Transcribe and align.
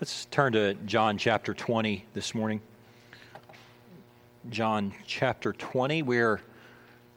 Let's 0.00 0.24
turn 0.30 0.54
to 0.54 0.72
John 0.86 1.18
chapter 1.18 1.52
20 1.52 2.06
this 2.14 2.34
morning. 2.34 2.62
John 4.48 4.94
chapter 5.06 5.52
20. 5.52 6.00
We're 6.04 6.40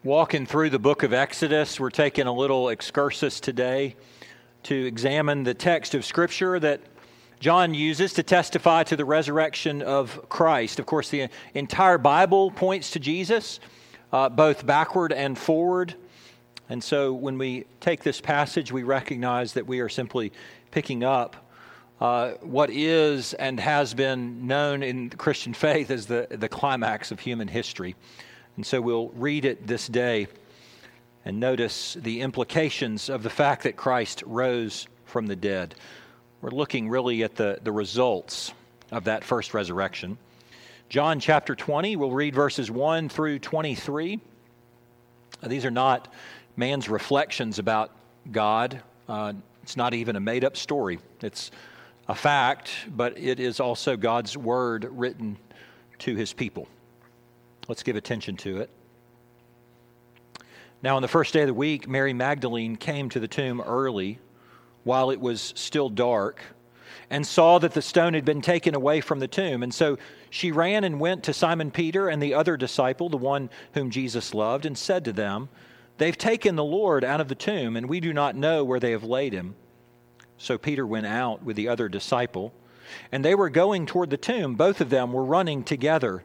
walking 0.04 0.46
through 0.46 0.70
the 0.70 0.80
book 0.80 1.04
of 1.04 1.14
Exodus. 1.14 1.80
We're 1.80 1.92
taking 1.92 2.28
a 2.28 2.34
little 2.34 2.68
excursus 2.68 3.40
today 3.40 3.96
to 4.64 4.76
examine 4.76 5.44
the 5.44 5.54
text 5.54 5.96
of 5.96 6.04
Scripture 6.04 6.60
that 6.60 6.82
John 7.40 7.74
uses 7.74 8.12
to 8.16 8.24
testify 8.24 8.84
to 8.84 8.98
the 8.98 9.06
resurrection 9.06 9.82
of 9.82 10.28
Christ. 10.28 10.78
Of 10.78 10.86
course, 10.86 11.08
the 11.08 11.30
entire 11.54 11.98
Bible 11.98 12.52
points 12.52 12.92
to 12.92 13.00
Jesus, 13.00 13.62
uh, 14.12 14.28
both 14.28 14.66
backward 14.66 15.14
and 15.14 15.38
forward. 15.38 15.96
And 16.68 16.84
so 16.84 17.14
when 17.14 17.38
we 17.38 17.64
take 17.80 18.04
this 18.04 18.20
passage, 18.20 18.74
we 18.74 18.84
recognize 18.84 19.54
that 19.54 19.68
we 19.68 19.80
are 19.80 19.88
simply 19.88 20.34
picking 20.70 21.06
up 21.06 21.43
uh, 22.02 22.32
what 22.42 22.70
is 22.70 23.34
and 23.34 23.60
has 23.60 23.94
been 23.94 24.48
known 24.48 24.84
in 24.84 25.10
the 25.10 25.18
Christian 25.18 25.54
faith 25.54 25.90
as 25.92 26.06
the, 26.08 26.28
the 26.30 26.50
climax 26.50 27.12
of 27.12 27.20
human 27.20 27.48
history. 27.48 27.96
And 28.56 28.66
so 28.66 28.82
we'll 28.82 29.10
read 29.10 29.46
it 29.46 29.66
this 29.66 29.88
day 29.88 30.28
and 31.26 31.40
notice 31.40 31.96
the 32.00 32.22
implications 32.22 33.10
of 33.10 33.24
the 33.24 33.30
fact 33.30 33.64
that 33.64 33.78
Christ 33.78 34.24
rose 34.26 34.88
from 35.06 35.28
the 35.28 35.36
dead. 35.36 35.76
We're 36.42 36.52
looking 36.52 36.90
really 36.90 37.24
at 37.24 37.36
the, 37.36 37.60
the 37.64 37.72
results 37.72 38.54
of 38.92 39.06
that 39.06 39.24
first 39.24 39.54
resurrection. 39.54 40.18
John 40.90 41.20
chapter 41.20 41.56
20, 41.56 41.96
we'll 41.96 42.12
read 42.12 42.36
verses 42.36 42.70
1 42.70 43.10
through 43.10 43.40
23. 43.40 44.20
These 45.48 45.66
are 45.66 45.72
not 45.72 46.14
man's 46.56 46.90
reflections 46.90 47.60
about 47.60 47.92
God. 48.32 48.82
Uh, 49.08 49.34
it's 49.64 49.78
not 49.78 49.94
even 49.94 50.16
a 50.16 50.20
made 50.20 50.44
up 50.44 50.58
story. 50.58 51.00
It's 51.22 51.52
a 52.08 52.16
fact, 52.16 52.72
but 52.88 53.18
it 53.18 53.40
is 53.40 53.60
also 53.60 53.96
God's 53.96 54.38
word 54.38 54.88
written 54.92 55.38
to 56.00 56.16
his 56.16 56.34
people. 56.34 56.68
Let's 57.68 57.84
give 57.84 57.96
attention 57.96 58.36
to 58.38 58.60
it. 58.60 58.70
Now, 60.82 60.98
on 60.98 61.02
the 61.02 61.08
first 61.08 61.34
day 61.34 61.42
of 61.42 61.48
the 61.48 61.54
week, 61.54 61.88
Mary 61.88 62.12
Magdalene 62.12 62.76
came 62.76 63.10
to 63.10 63.20
the 63.20 63.28
tomb 63.28 63.62
early 63.62 64.20
while 64.84 65.12
it 65.12 65.22
was 65.22 65.54
still 65.56 65.88
dark 65.88 66.42
and 67.10 67.26
saw 67.26 67.58
that 67.60 67.74
the 67.74 67.82
stone 67.82 68.14
had 68.14 68.26
been 68.26 68.42
taken 68.42 68.76
away 68.76 69.00
from 69.00 69.20
the 69.20 69.28
tomb. 69.28 69.64
And 69.64 69.74
so 69.74 69.98
she 70.30 70.52
ran 70.52 70.84
and 70.84 71.00
went 71.00 71.24
to 71.24 71.34
Simon 71.34 71.72
Peter 71.72 72.10
and 72.10 72.22
the 72.22 72.34
other 72.34 72.58
disciple, 72.58 73.08
the 73.08 73.18
one 73.18 73.50
whom 73.74 73.92
Jesus 73.92 74.34
loved, 74.34 74.66
and 74.66 74.78
said 74.78 75.06
to 75.06 75.14
them, 75.14 75.48
They've 76.00 76.18
taken 76.18 76.56
the 76.56 76.64
Lord 76.64 77.04
out 77.04 77.22
of 77.22 77.28
the 77.28 77.36
tomb, 77.36 77.78
and 77.78 77.88
we 77.88 78.00
do 78.00 78.12
not 78.12 78.36
know 78.36 78.64
where 78.64 78.80
they 78.80 78.92
have 78.92 79.04
laid 79.04 79.32
him. 79.32 79.56
So 80.38 80.58
Peter 80.58 80.86
went 80.86 81.06
out 81.06 81.44
with 81.44 81.56
the 81.56 81.68
other 81.68 81.88
disciple, 81.90 82.54
and 83.12 83.24
they 83.24 83.36
were 83.36 83.50
going 83.50 83.86
toward 83.86 84.10
the 84.10 84.18
tomb. 84.18 84.56
Both 84.56 84.82
of 84.82 84.90
them 84.90 85.14
were 85.14 85.24
running 85.24 85.64
together. 85.64 86.24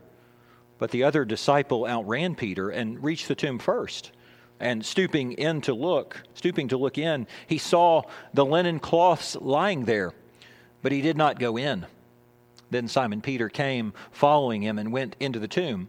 But 0.78 0.90
the 0.90 1.04
other 1.04 1.24
disciple 1.24 1.86
outran 1.86 2.34
Peter 2.34 2.70
and 2.70 3.02
reached 3.02 3.28
the 3.28 3.34
tomb 3.34 3.58
first. 3.58 4.12
And 4.60 4.84
stooping 4.84 5.32
in 5.32 5.60
to 5.62 5.74
look, 5.74 6.22
stooping 6.34 6.68
to 6.68 6.76
look 6.76 6.98
in, 6.98 7.26
he 7.46 7.58
saw 7.58 8.02
the 8.34 8.44
linen 8.44 8.80
cloths 8.80 9.36
lying 9.36 9.84
there, 9.84 10.12
but 10.82 10.90
he 10.90 11.00
did 11.00 11.16
not 11.16 11.38
go 11.38 11.56
in. 11.56 11.86
Then 12.70 12.88
Simon 12.88 13.20
Peter 13.20 13.48
came 13.48 13.92
following 14.10 14.62
him 14.62 14.78
and 14.78 14.92
went 14.92 15.16
into 15.20 15.38
the 15.38 15.48
tomb. 15.48 15.88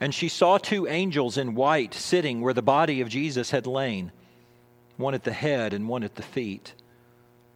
And 0.00 0.14
she 0.14 0.28
saw 0.28 0.58
two 0.58 0.86
angels 0.86 1.36
in 1.36 1.54
white 1.54 1.94
sitting 1.94 2.40
where 2.40 2.54
the 2.54 2.62
body 2.62 3.00
of 3.00 3.08
Jesus 3.08 3.50
had 3.50 3.66
lain, 3.66 4.12
one 4.96 5.14
at 5.14 5.24
the 5.24 5.32
head 5.32 5.72
and 5.72 5.88
one 5.88 6.02
at 6.02 6.14
the 6.14 6.22
feet. 6.22 6.74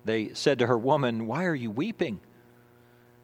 They 0.05 0.35
said 0.35 0.59
to 0.59 0.67
her, 0.67 0.79
Woman, 0.79 1.27
why 1.27 1.45
are 1.45 1.55
you 1.55 1.71
weeping? 1.71 2.21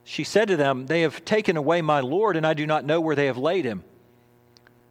She 0.04 0.24
said 0.24 0.48
to 0.48 0.56
them, 0.56 0.86
They 0.86 1.02
have 1.02 1.24
taken 1.24 1.56
away 1.56 1.82
my 1.82 2.00
Lord, 2.00 2.36
and 2.36 2.46
I 2.46 2.54
do 2.54 2.66
not 2.66 2.84
know 2.84 3.00
where 3.00 3.16
they 3.16 3.26
have 3.26 3.38
laid 3.38 3.64
him. 3.64 3.84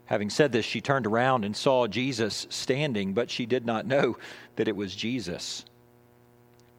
Having 0.05 0.29
said 0.31 0.51
this, 0.51 0.65
she 0.65 0.81
turned 0.81 1.05
around 1.05 1.45
and 1.45 1.55
saw 1.55 1.87
Jesus 1.87 2.47
standing, 2.49 3.13
but 3.13 3.29
she 3.29 3.45
did 3.45 3.65
not 3.65 3.85
know 3.85 4.17
that 4.55 4.67
it 4.67 4.75
was 4.75 4.95
Jesus. 4.95 5.65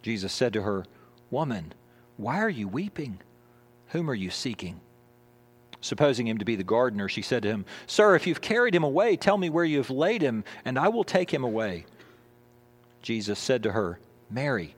Jesus 0.03 0.33
said 0.33 0.53
to 0.55 0.63
her, 0.63 0.85
Woman, 1.31 1.73
why 2.17 2.39
are 2.41 2.49
you 2.49 2.67
weeping? 2.67 3.21
Whom 3.89 4.11
are 4.11 4.15
you 4.15 4.31
seeking? 4.31 4.81
Supposing 5.81 6.27
him 6.27 6.39
to 6.39 6.45
be 6.45 6.57
the 6.57 6.65
gardener, 6.65 7.09
she 7.09 7.23
said 7.23 7.43
to 7.43 7.49
him, 7.49 7.65
Sir, 7.87 8.15
if 8.15 8.27
you've 8.27 8.41
carried 8.41 8.75
him 8.75 8.85
away, 8.85 9.17
tell 9.17 9.39
me 9.39 9.49
where 9.49 9.65
you 9.65 9.79
have 9.79 9.91
laid 9.91 10.21
him, 10.21 10.45
and 10.65 10.79
I 10.79 10.89
will 10.89 11.05
take 11.05 11.33
him 11.33 11.43
away. 11.43 11.87
Jesus 13.03 13.39
said 13.39 13.63
to 13.63 13.73
her, 13.73 13.99
Mary. 14.31 14.75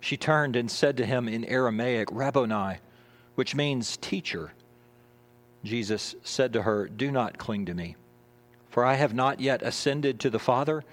She 0.00 0.16
turned 0.16 0.56
and 0.56 0.70
said 0.70 0.96
to 0.98 1.06
him 1.06 1.28
in 1.28 1.44
Aramaic, 1.44 2.08
Rabboni, 2.10 2.78
which 3.34 3.54
means 3.54 3.96
teacher. 3.98 4.52
Jesus 5.64 6.14
said 6.24 6.52
to 6.54 6.62
her, 6.62 6.88
Do 6.88 7.10
not 7.10 7.38
cling 7.38 7.66
to 7.66 7.74
me, 7.74 7.96
for 8.68 8.84
I 8.84 8.94
have 8.94 9.14
not 9.14 9.40
yet 9.40 9.62
ascended 9.62 10.20
to 10.20 10.30
the 10.30 10.38
Father, 10.38 10.84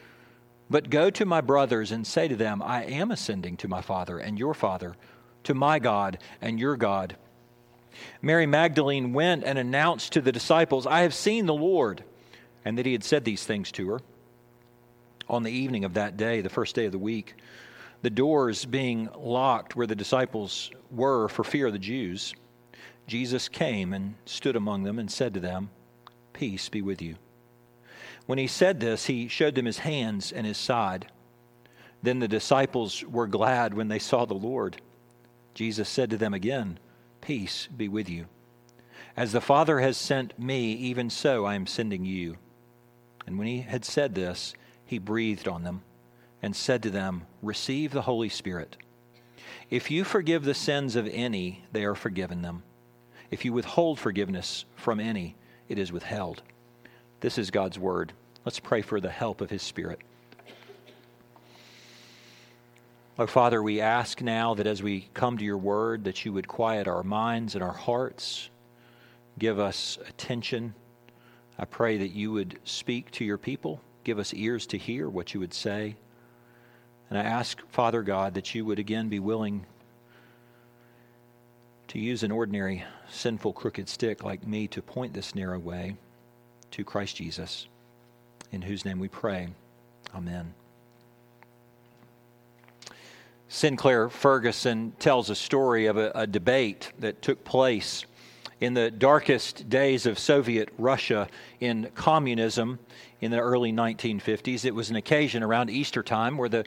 but 0.69 0.89
go 0.89 1.09
to 1.09 1.25
my 1.25 1.39
brothers 1.39 1.91
and 1.91 2.05
say 2.05 2.27
to 2.27 2.35
them, 2.35 2.61
I 2.61 2.83
am 2.83 3.11
ascending 3.11 3.57
to 3.57 3.69
my 3.69 3.81
Father 3.81 4.17
and 4.17 4.37
your 4.37 4.53
Father, 4.53 4.95
to 5.43 5.53
my 5.53 5.79
God 5.79 6.17
and 6.41 6.59
your 6.59 6.75
God. 6.75 7.15
Mary 8.21 8.45
Magdalene 8.45 9.13
went 9.13 9.43
and 9.43 9.57
announced 9.57 10.13
to 10.13 10.21
the 10.21 10.31
disciples, 10.31 10.87
I 10.87 11.01
have 11.01 11.13
seen 11.13 11.45
the 11.45 11.53
Lord, 11.53 12.03
and 12.65 12.77
that 12.77 12.85
he 12.85 12.91
had 12.91 13.03
said 13.03 13.23
these 13.23 13.43
things 13.43 13.71
to 13.73 13.89
her. 13.89 13.99
On 15.29 15.43
the 15.43 15.51
evening 15.51 15.85
of 15.85 15.95
that 15.95 16.17
day, 16.17 16.41
the 16.41 16.49
first 16.49 16.75
day 16.75 16.85
of 16.85 16.91
the 16.91 16.97
week, 16.97 17.35
the 18.01 18.09
doors 18.09 18.65
being 18.65 19.09
locked 19.17 19.75
where 19.75 19.87
the 19.87 19.95
disciples 19.95 20.71
were 20.91 21.27
for 21.27 21.43
fear 21.43 21.67
of 21.67 21.73
the 21.73 21.79
Jews, 21.79 22.33
Jesus 23.07 23.47
came 23.47 23.93
and 23.93 24.15
stood 24.25 24.55
among 24.55 24.83
them 24.83 24.99
and 24.99 25.09
said 25.09 25.33
to 25.33 25.39
them, 25.39 25.69
Peace 26.33 26.69
be 26.69 26.81
with 26.81 27.01
you. 27.01 27.15
When 28.25 28.37
he 28.37 28.47
said 28.47 28.79
this, 28.79 29.05
he 29.05 29.27
showed 29.27 29.55
them 29.55 29.65
his 29.65 29.79
hands 29.79 30.31
and 30.31 30.45
his 30.45 30.57
side. 30.57 31.07
Then 32.03 32.19
the 32.19 32.27
disciples 32.27 33.03
were 33.03 33.27
glad 33.27 33.73
when 33.73 33.87
they 33.87 33.99
saw 33.99 34.25
the 34.25 34.33
Lord. 34.33 34.81
Jesus 35.53 35.89
said 35.89 36.09
to 36.11 36.17
them 36.17 36.33
again, 36.33 36.77
Peace 37.27 37.67
be 37.75 37.89
with 37.89 38.07
you. 38.07 38.25
As 39.17 39.33
the 39.33 39.41
Father 39.41 39.81
has 39.81 39.97
sent 39.97 40.39
me, 40.39 40.71
even 40.71 41.09
so 41.09 41.43
I 41.43 41.55
am 41.55 41.67
sending 41.67 42.05
you. 42.05 42.37
And 43.25 43.37
when 43.37 43.47
he 43.47 43.59
had 43.59 43.83
said 43.83 44.15
this, 44.15 44.53
he 44.85 44.97
breathed 44.97 45.45
on 45.45 45.65
them 45.65 45.81
and 46.41 46.55
said 46.55 46.81
to 46.83 46.89
them, 46.89 47.23
Receive 47.41 47.91
the 47.91 48.03
Holy 48.03 48.29
Spirit. 48.29 48.77
If 49.69 49.91
you 49.91 50.05
forgive 50.05 50.45
the 50.45 50.53
sins 50.53 50.95
of 50.95 51.05
any, 51.05 51.65
they 51.73 51.83
are 51.83 51.95
forgiven 51.95 52.43
them. 52.43 52.63
If 53.29 53.43
you 53.43 53.51
withhold 53.51 53.99
forgiveness 53.99 54.63
from 54.77 55.01
any, 55.01 55.35
it 55.67 55.77
is 55.77 55.91
withheld. 55.91 56.43
This 57.19 57.37
is 57.37 57.51
God's 57.51 57.77
word. 57.77 58.13
Let's 58.45 58.61
pray 58.61 58.81
for 58.81 59.01
the 59.01 59.09
help 59.09 59.41
of 59.41 59.49
his 59.49 59.63
Spirit. 59.63 59.99
Oh, 63.19 63.25
Father, 63.25 63.63
we 63.63 63.81
ask 63.81 64.21
now 64.21 64.53
that 64.53 64.67
as 64.67 64.83
we 64.83 65.09
come 65.15 65.39
to 65.39 65.43
your 65.43 65.57
word, 65.57 66.03
that 66.03 66.23
you 66.23 66.31
would 66.33 66.47
quiet 66.47 66.87
our 66.87 67.01
minds 67.01 67.55
and 67.55 67.63
our 67.63 67.73
hearts, 67.73 68.51
give 69.39 69.57
us 69.57 69.97
attention. 70.07 70.75
I 71.57 71.65
pray 71.65 71.97
that 71.97 72.09
you 72.09 72.31
would 72.33 72.59
speak 72.63 73.09
to 73.11 73.25
your 73.25 73.39
people, 73.39 73.81
give 74.03 74.19
us 74.19 74.35
ears 74.35 74.67
to 74.67 74.77
hear 74.77 75.09
what 75.09 75.33
you 75.33 75.39
would 75.39 75.55
say. 75.55 75.95
And 77.09 77.17
I 77.17 77.23
ask, 77.23 77.59
Father 77.69 78.03
God, 78.03 78.35
that 78.35 78.53
you 78.53 78.65
would 78.65 78.77
again 78.77 79.09
be 79.09 79.19
willing 79.19 79.65
to 81.87 81.97
use 81.97 82.21
an 82.21 82.31
ordinary, 82.31 82.83
sinful, 83.09 83.53
crooked 83.53 83.89
stick 83.89 84.23
like 84.23 84.45
me 84.45 84.67
to 84.67 84.81
point 84.83 85.13
this 85.13 85.33
narrow 85.33 85.57
way 85.57 85.95
to 86.69 86.83
Christ 86.83 87.15
Jesus, 87.15 87.67
in 88.51 88.61
whose 88.61 88.85
name 88.85 88.99
we 88.99 89.07
pray. 89.07 89.47
Amen. 90.13 90.53
Sinclair 93.49 94.09
Ferguson 94.09 94.93
tells 94.99 95.29
a 95.29 95.35
story 95.35 95.85
of 95.85 95.97
a, 95.97 96.11
a, 96.13 96.27
debate 96.27 96.91
that 96.99 97.21
took 97.21 97.43
place 97.45 98.05
in 98.59 98.73
the 98.73 98.91
darkest 98.91 99.69
days 99.69 100.05
of 100.05 100.19
Soviet 100.19 100.69
Russia 100.77 101.27
in 101.59 101.89
communism 101.95 102.79
in 103.21 103.31
the 103.31 103.39
early 103.39 103.71
1950s. 103.71 104.65
It 104.65 104.75
was 104.75 104.89
an 104.89 104.97
occasion 104.97 105.43
around 105.43 105.69
Easter 105.69 106.03
time 106.03 106.37
where 106.37 106.49
the 106.49 106.65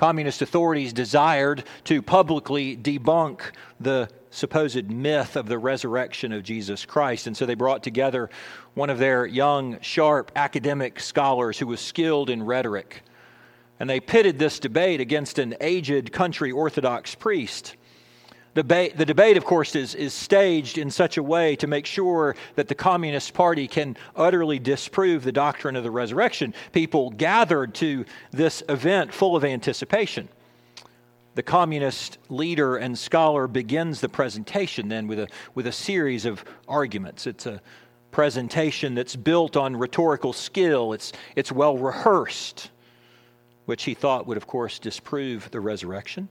Communist 0.00 0.40
authorities 0.40 0.94
desired 0.94 1.64
to 1.84 2.00
publicly 2.00 2.74
debunk 2.74 3.42
the 3.80 4.08
supposed 4.30 4.90
myth 4.90 5.36
of 5.36 5.46
the 5.46 5.58
resurrection 5.58 6.32
of 6.32 6.42
Jesus 6.42 6.86
Christ. 6.86 7.26
And 7.26 7.36
so 7.36 7.44
they 7.44 7.54
brought 7.54 7.82
together 7.82 8.30
one 8.72 8.88
of 8.88 8.98
their 8.98 9.26
young, 9.26 9.78
sharp 9.82 10.32
academic 10.34 11.00
scholars 11.00 11.58
who 11.58 11.66
was 11.66 11.80
skilled 11.80 12.30
in 12.30 12.42
rhetoric. 12.42 13.02
And 13.80 13.88
they 13.88 13.98
pitted 13.98 14.38
this 14.38 14.58
debate 14.58 15.00
against 15.00 15.38
an 15.38 15.56
aged 15.60 16.12
country 16.12 16.52
Orthodox 16.52 17.14
priest. 17.14 17.76
The 18.52 18.62
debate, 18.62 18.96
the 18.96 19.06
debate, 19.06 19.36
of 19.36 19.44
course, 19.44 19.74
is, 19.74 19.94
is 19.94 20.12
staged 20.12 20.76
in 20.76 20.90
such 20.90 21.16
a 21.16 21.22
way 21.22 21.56
to 21.56 21.66
make 21.66 21.86
sure 21.86 22.36
that 22.56 22.68
the 22.68 22.74
Communist 22.74 23.32
Party 23.32 23.66
can 23.66 23.96
utterly 24.16 24.58
disprove 24.58 25.22
the 25.22 25.32
doctrine 25.32 25.76
of 25.76 25.84
the 25.84 25.90
resurrection. 25.90 26.52
People 26.72 27.10
gathered 27.10 27.74
to 27.76 28.04
this 28.32 28.62
event 28.68 29.14
full 29.14 29.36
of 29.36 29.44
anticipation. 29.44 30.28
The 31.36 31.42
communist 31.44 32.18
leader 32.28 32.76
and 32.76 32.98
scholar 32.98 33.46
begins 33.46 34.00
the 34.00 34.08
presentation 34.08 34.88
then 34.88 35.06
with 35.06 35.20
a, 35.20 35.28
with 35.54 35.68
a 35.68 35.72
series 35.72 36.26
of 36.26 36.44
arguments. 36.66 37.28
It's 37.28 37.46
a 37.46 37.62
presentation 38.10 38.96
that's 38.96 39.14
built 39.14 39.56
on 39.56 39.76
rhetorical 39.76 40.32
skill, 40.32 40.92
it's, 40.92 41.12
it's 41.36 41.52
well 41.52 41.78
rehearsed, 41.78 42.70
which 43.66 43.84
he 43.84 43.94
thought 43.94 44.26
would, 44.26 44.36
of 44.36 44.46
course, 44.46 44.78
disprove 44.78 45.50
the 45.50 45.60
resurrection. 45.60 46.28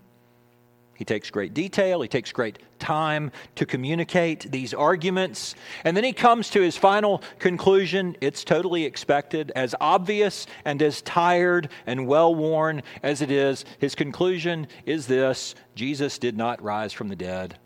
He 0.99 1.05
takes 1.05 1.29
great 1.29 1.53
detail, 1.53 2.01
he 2.01 2.09
takes 2.09 2.33
great 2.33 2.59
time 2.77 3.31
to 3.55 3.65
communicate 3.65 4.51
these 4.51 4.73
arguments, 4.73 5.55
and 5.85 5.95
then 5.95 6.03
he 6.03 6.11
comes 6.11 6.49
to 6.49 6.61
his 6.61 6.75
final 6.75 7.23
conclusion. 7.39 8.17
It's 8.19 8.43
totally 8.43 8.83
expected, 8.83 9.49
as 9.55 9.73
obvious 9.79 10.45
and 10.65 10.81
as 10.81 11.01
tired 11.01 11.69
and 11.87 12.05
well 12.05 12.35
worn 12.35 12.83
as 13.01 13.21
it 13.21 13.31
is. 13.31 13.63
His 13.77 13.95
conclusion 13.95 14.67
is 14.85 15.07
this 15.07 15.55
Jesus 15.73 16.17
did 16.17 16.35
not 16.35 16.61
rise 16.61 16.91
from 16.91 17.07
the 17.07 17.15
dead. 17.15 17.57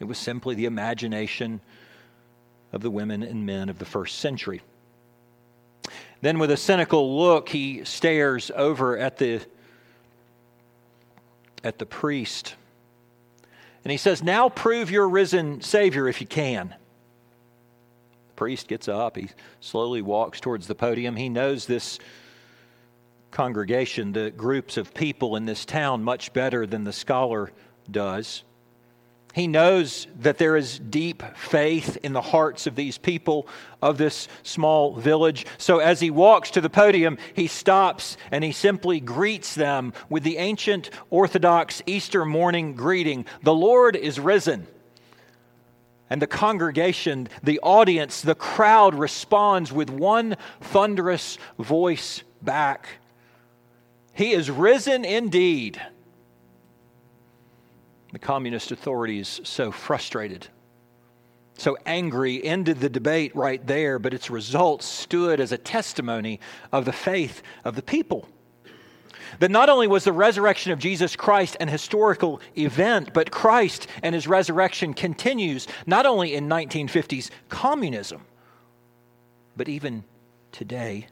It 0.00 0.04
was 0.04 0.16
simply 0.16 0.54
the 0.54 0.64
imagination 0.64 1.60
of 2.72 2.80
the 2.80 2.90
women 2.90 3.22
and 3.22 3.44
men 3.44 3.68
of 3.68 3.78
the 3.78 3.84
first 3.84 4.18
century. 4.18 4.62
Then, 6.22 6.38
with 6.38 6.50
a 6.50 6.56
cynical 6.56 7.16
look, 7.18 7.48
he 7.50 7.84
stares 7.84 8.50
over 8.54 8.96
at 8.98 9.18
the 9.18 9.40
at 11.62 11.78
the 11.78 11.86
priest. 11.86 12.54
And 13.84 13.90
he 13.90 13.98
says, 13.98 14.22
Now 14.22 14.48
prove 14.48 14.90
your 14.90 15.08
risen 15.08 15.60
Savior 15.60 16.08
if 16.08 16.20
you 16.20 16.26
can. 16.26 16.68
The 16.68 18.34
priest 18.36 18.68
gets 18.68 18.88
up. 18.88 19.16
He 19.16 19.28
slowly 19.60 20.02
walks 20.02 20.40
towards 20.40 20.66
the 20.66 20.74
podium. 20.74 21.16
He 21.16 21.28
knows 21.28 21.66
this 21.66 21.98
congregation, 23.30 24.12
the 24.12 24.30
groups 24.30 24.76
of 24.76 24.94
people 24.94 25.36
in 25.36 25.44
this 25.44 25.64
town, 25.64 26.02
much 26.02 26.32
better 26.32 26.66
than 26.66 26.84
the 26.84 26.92
scholar 26.92 27.50
does. 27.90 28.42
He 29.36 29.48
knows 29.48 30.06
that 30.20 30.38
there 30.38 30.56
is 30.56 30.78
deep 30.78 31.22
faith 31.36 31.98
in 32.02 32.14
the 32.14 32.22
hearts 32.22 32.66
of 32.66 32.74
these 32.74 32.96
people 32.96 33.46
of 33.82 33.98
this 33.98 34.28
small 34.42 34.94
village. 34.94 35.44
So 35.58 35.78
as 35.78 36.00
he 36.00 36.08
walks 36.08 36.52
to 36.52 36.62
the 36.62 36.70
podium, 36.70 37.18
he 37.34 37.46
stops 37.46 38.16
and 38.30 38.42
he 38.42 38.52
simply 38.52 38.98
greets 38.98 39.54
them 39.54 39.92
with 40.08 40.22
the 40.22 40.38
ancient 40.38 40.88
Orthodox 41.10 41.82
Easter 41.84 42.24
morning 42.24 42.76
greeting 42.76 43.26
The 43.42 43.52
Lord 43.52 43.94
is 43.94 44.18
risen. 44.18 44.68
And 46.08 46.22
the 46.22 46.26
congregation, 46.26 47.28
the 47.42 47.60
audience, 47.60 48.22
the 48.22 48.34
crowd 48.34 48.94
responds 48.94 49.70
with 49.70 49.90
one 49.90 50.36
thunderous 50.62 51.36
voice 51.58 52.22
back 52.40 52.88
He 54.14 54.32
is 54.32 54.50
risen 54.50 55.04
indeed. 55.04 55.78
The 58.12 58.18
communist 58.18 58.72
authorities, 58.72 59.40
so 59.44 59.72
frustrated, 59.72 60.48
so 61.58 61.76
angry, 61.86 62.42
ended 62.44 62.80
the 62.80 62.88
debate 62.88 63.34
right 63.34 63.64
there, 63.66 63.98
but 63.98 64.14
its 64.14 64.30
results 64.30 64.86
stood 64.86 65.40
as 65.40 65.52
a 65.52 65.58
testimony 65.58 66.40
of 66.72 66.84
the 66.84 66.92
faith 66.92 67.42
of 67.64 67.74
the 67.76 67.82
people. 67.82 68.28
That 69.40 69.50
not 69.50 69.68
only 69.68 69.86
was 69.86 70.04
the 70.04 70.12
resurrection 70.12 70.72
of 70.72 70.78
Jesus 70.78 71.16
Christ 71.16 71.56
an 71.58 71.68
historical 71.68 72.40
event, 72.56 73.12
but 73.12 73.30
Christ 73.30 73.86
and 74.02 74.14
his 74.14 74.28
resurrection 74.28 74.94
continues 74.94 75.66
not 75.86 76.06
only 76.06 76.34
in 76.34 76.48
1950s 76.48 77.30
communism, 77.48 78.22
but 79.56 79.68
even 79.68 80.04
today 80.52 81.08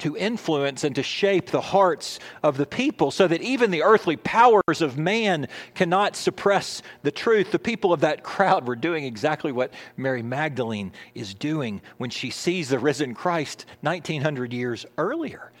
to 0.00 0.16
influence 0.16 0.84
and 0.84 0.94
to 0.94 1.02
shape 1.02 1.50
the 1.50 1.60
hearts 1.60 2.18
of 2.42 2.56
the 2.56 2.66
people 2.66 3.10
so 3.10 3.26
that 3.28 3.42
even 3.42 3.70
the 3.70 3.82
earthly 3.82 4.16
powers 4.16 4.80
of 4.80 4.98
man 4.98 5.48
cannot 5.74 6.16
suppress 6.16 6.82
the 7.02 7.10
truth. 7.10 7.52
The 7.52 7.58
people 7.58 7.92
of 7.92 8.00
that 8.00 8.22
crowd 8.22 8.66
were 8.66 8.76
doing 8.76 9.04
exactly 9.04 9.52
what 9.52 9.72
Mary 9.96 10.22
Magdalene 10.22 10.92
is 11.14 11.34
doing 11.34 11.80
when 11.98 12.10
she 12.10 12.30
sees 12.30 12.68
the 12.68 12.78
risen 12.78 13.14
Christ 13.14 13.66
1900 13.82 14.52
years 14.52 14.86
earlier. 14.98 15.52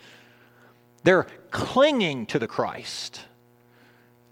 They're 1.02 1.26
clinging 1.50 2.26
to 2.26 2.38
the 2.38 2.48
Christ 2.48 3.20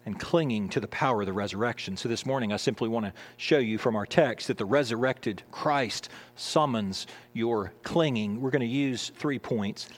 and 0.08 0.18
clinging 0.18 0.70
to 0.70 0.80
the 0.80 0.88
power 0.88 1.20
of 1.20 1.26
the 1.26 1.32
resurrection. 1.34 1.94
So 1.94 2.08
this 2.08 2.24
morning, 2.24 2.50
I 2.50 2.56
simply 2.56 2.88
want 2.88 3.04
to 3.04 3.12
show 3.36 3.58
you 3.58 3.76
from 3.76 3.94
our 3.94 4.06
text 4.06 4.46
that 4.46 4.56
the 4.56 4.64
resurrected 4.64 5.42
Christ 5.50 6.08
summons 6.34 7.06
your 7.34 7.74
clinging. 7.82 8.40
We're 8.40 8.48
going 8.48 8.60
to 8.60 8.66
use 8.66 9.12
three 9.16 9.38
points. 9.38 9.90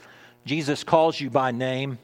Jesus 0.44 0.82
calls 0.82 1.20
you 1.20 1.30
by 1.30 1.52
name, 1.52 1.96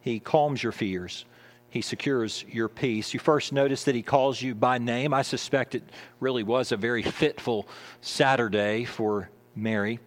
He 0.00 0.18
calms 0.18 0.60
your 0.60 0.72
fears. 0.72 1.24
He 1.70 1.82
secures 1.82 2.44
your 2.48 2.68
peace. 2.68 3.14
You 3.14 3.20
first 3.20 3.52
notice 3.52 3.84
that 3.84 3.94
he 3.94 4.02
calls 4.02 4.42
you 4.42 4.54
by 4.54 4.78
name. 4.78 5.14
I 5.14 5.22
suspect 5.22 5.76
it 5.76 5.84
really 6.18 6.42
was 6.42 6.72
a 6.72 6.76
very 6.76 7.02
fitful 7.02 7.68
Saturday 8.00 8.84
for 8.84 9.28
Mary. 9.54 10.00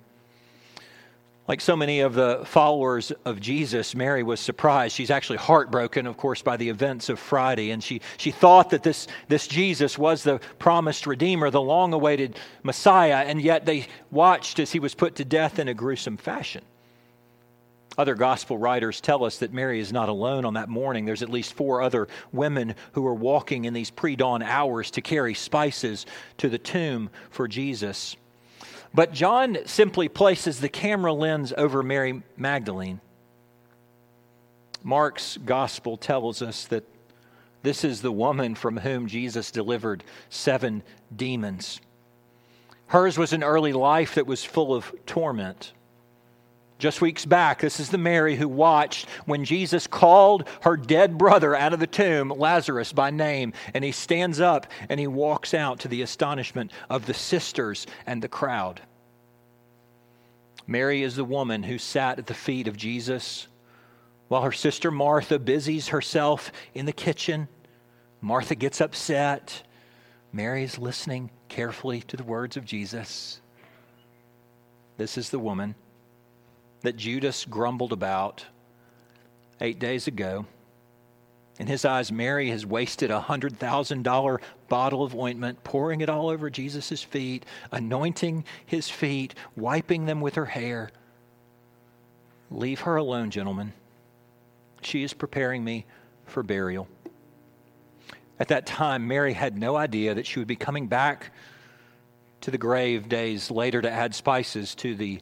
Like 1.49 1.61
so 1.61 1.75
many 1.75 2.01
of 2.01 2.13
the 2.13 2.43
followers 2.45 3.11
of 3.25 3.39
Jesus, 3.39 3.95
Mary 3.95 4.21
was 4.21 4.39
surprised. 4.39 4.95
She's 4.95 5.09
actually 5.09 5.39
heartbroken, 5.39 6.05
of 6.05 6.15
course, 6.15 6.43
by 6.43 6.57
the 6.57 6.69
events 6.69 7.09
of 7.09 7.17
Friday. 7.17 7.71
And 7.71 7.83
she, 7.83 8.01
she 8.17 8.29
thought 8.29 8.69
that 8.69 8.83
this, 8.83 9.07
this 9.29 9.47
Jesus 9.47 9.97
was 9.97 10.21
the 10.21 10.41
promised 10.59 11.07
Redeemer, 11.07 11.49
the 11.49 11.59
long 11.59 11.91
awaited 11.91 12.37
Messiah, 12.61 13.25
and 13.25 13.41
yet 13.41 13.65
they 13.65 13.87
watched 14.11 14.59
as 14.59 14.71
he 14.71 14.79
was 14.79 14.93
put 14.93 15.15
to 15.15 15.25
death 15.25 15.57
in 15.57 15.67
a 15.67 15.73
gruesome 15.73 16.17
fashion. 16.17 16.61
Other 17.97 18.13
gospel 18.13 18.59
writers 18.59 19.01
tell 19.01 19.23
us 19.23 19.39
that 19.39 19.51
Mary 19.51 19.79
is 19.79 19.91
not 19.91 20.07
alone 20.07 20.45
on 20.45 20.53
that 20.53 20.69
morning. 20.69 21.05
There's 21.05 21.23
at 21.23 21.31
least 21.31 21.55
four 21.55 21.81
other 21.81 22.09
women 22.31 22.75
who 22.91 23.07
are 23.07 23.15
walking 23.15 23.65
in 23.65 23.73
these 23.73 23.89
pre 23.89 24.15
dawn 24.15 24.43
hours 24.43 24.91
to 24.91 25.01
carry 25.01 25.33
spices 25.33 26.05
to 26.37 26.47
the 26.47 26.59
tomb 26.59 27.09
for 27.31 27.47
Jesus. 27.47 28.15
But 28.93 29.13
John 29.13 29.57
simply 29.65 30.09
places 30.09 30.59
the 30.59 30.69
camera 30.69 31.13
lens 31.13 31.53
over 31.55 31.83
Mary 31.83 32.23
Magdalene. 32.37 33.01
Mark's 34.83 35.37
gospel 35.37 35.97
tells 35.97 36.41
us 36.41 36.65
that 36.67 36.85
this 37.61 37.83
is 37.83 38.01
the 38.01 38.11
woman 38.11 38.55
from 38.55 38.77
whom 38.77 39.07
Jesus 39.07 39.51
delivered 39.51 40.03
seven 40.29 40.81
demons. 41.13 41.81
Hers 42.87 43.17
was 43.17 43.33
an 43.33 43.43
early 43.43 43.73
life 43.73 44.15
that 44.15 44.25
was 44.25 44.43
full 44.43 44.73
of 44.73 44.93
torment. 45.05 45.73
Just 46.79 47.01
weeks 47.01 47.25
back, 47.25 47.59
this 47.59 47.81
is 47.81 47.89
the 47.89 47.97
Mary 47.97 48.37
who 48.37 48.47
watched 48.47 49.05
when 49.25 49.43
Jesus 49.43 49.85
called 49.85 50.47
her 50.61 50.77
dead 50.77 51.17
brother 51.17 51.53
out 51.53 51.73
of 51.73 51.81
the 51.81 51.87
tomb, 51.87 52.29
Lazarus 52.29 52.93
by 52.93 53.11
name, 53.11 53.51
and 53.73 53.83
he 53.83 53.91
stands 53.91 54.39
up 54.39 54.65
and 54.87 54.97
he 54.97 55.05
walks 55.05 55.53
out 55.53 55.81
to 55.81 55.89
the 55.89 56.01
astonishment 56.01 56.71
of 56.89 57.05
the 57.05 57.13
sisters 57.13 57.85
and 58.07 58.21
the 58.21 58.29
crowd. 58.29 58.81
Mary 60.67 61.03
is 61.03 61.17
the 61.17 61.25
woman 61.25 61.63
who 61.63 61.77
sat 61.77 62.17
at 62.17 62.27
the 62.27 62.33
feet 62.33 62.69
of 62.69 62.77
Jesus 62.77 63.49
while 64.29 64.43
her 64.43 64.51
sister 64.53 64.89
Martha 64.89 65.37
busies 65.37 65.89
herself 65.89 66.49
in 66.73 66.85
the 66.85 66.93
kitchen. 66.93 67.49
Martha 68.21 68.55
gets 68.55 68.79
upset. 68.79 69.63
Mary 70.31 70.63
is 70.63 70.79
listening 70.79 71.29
carefully 71.49 71.99
to 72.03 72.15
the 72.15 72.23
words 72.23 72.55
of 72.55 72.63
Jesus. 72.63 73.41
This 74.95 75.17
is 75.17 75.29
the 75.29 75.39
woman 75.39 75.75
that 76.81 76.95
Judas 76.95 77.45
grumbled 77.45 77.93
about 77.93 78.45
eight 79.61 79.79
days 79.79 80.07
ago. 80.07 80.45
In 81.59 81.67
his 81.67 81.83
eyes, 81.83 82.11
Mary 82.11 82.49
has 82.51 82.65
wasted 82.65 83.11
a 83.11 83.19
$100,000 83.19 84.39
bottle 84.69 85.03
of 85.03 85.13
ointment, 85.13 85.61
pouring 85.65 85.99
it 85.99 86.09
all 86.09 86.29
over 86.29 86.49
Jesus' 86.49 87.03
feet, 87.03 87.45
anointing 87.71 88.45
his 88.65 88.89
feet, 88.89 89.35
wiping 89.57 90.05
them 90.05 90.21
with 90.21 90.35
her 90.35 90.45
hair. 90.45 90.89
Leave 92.49 92.81
her 92.81 92.95
alone, 92.95 93.29
gentlemen. 93.29 93.73
She 94.81 95.03
is 95.03 95.13
preparing 95.13 95.63
me 95.63 95.85
for 96.25 96.43
burial. 96.43 96.87
At 98.39 98.47
that 98.47 98.65
time, 98.65 99.05
Mary 99.05 99.33
had 99.33 99.57
no 99.57 99.75
idea 99.75 100.15
that 100.15 100.25
she 100.25 100.39
would 100.39 100.47
be 100.47 100.55
coming 100.55 100.87
back 100.87 101.31
to 102.39 102.51
the 102.51 102.57
grave 102.57 103.09
days 103.09 103.51
later 103.51 103.81
to 103.81 103.91
add 103.91 104.15
spices 104.15 104.73
to 104.75 104.95
the 104.95 105.19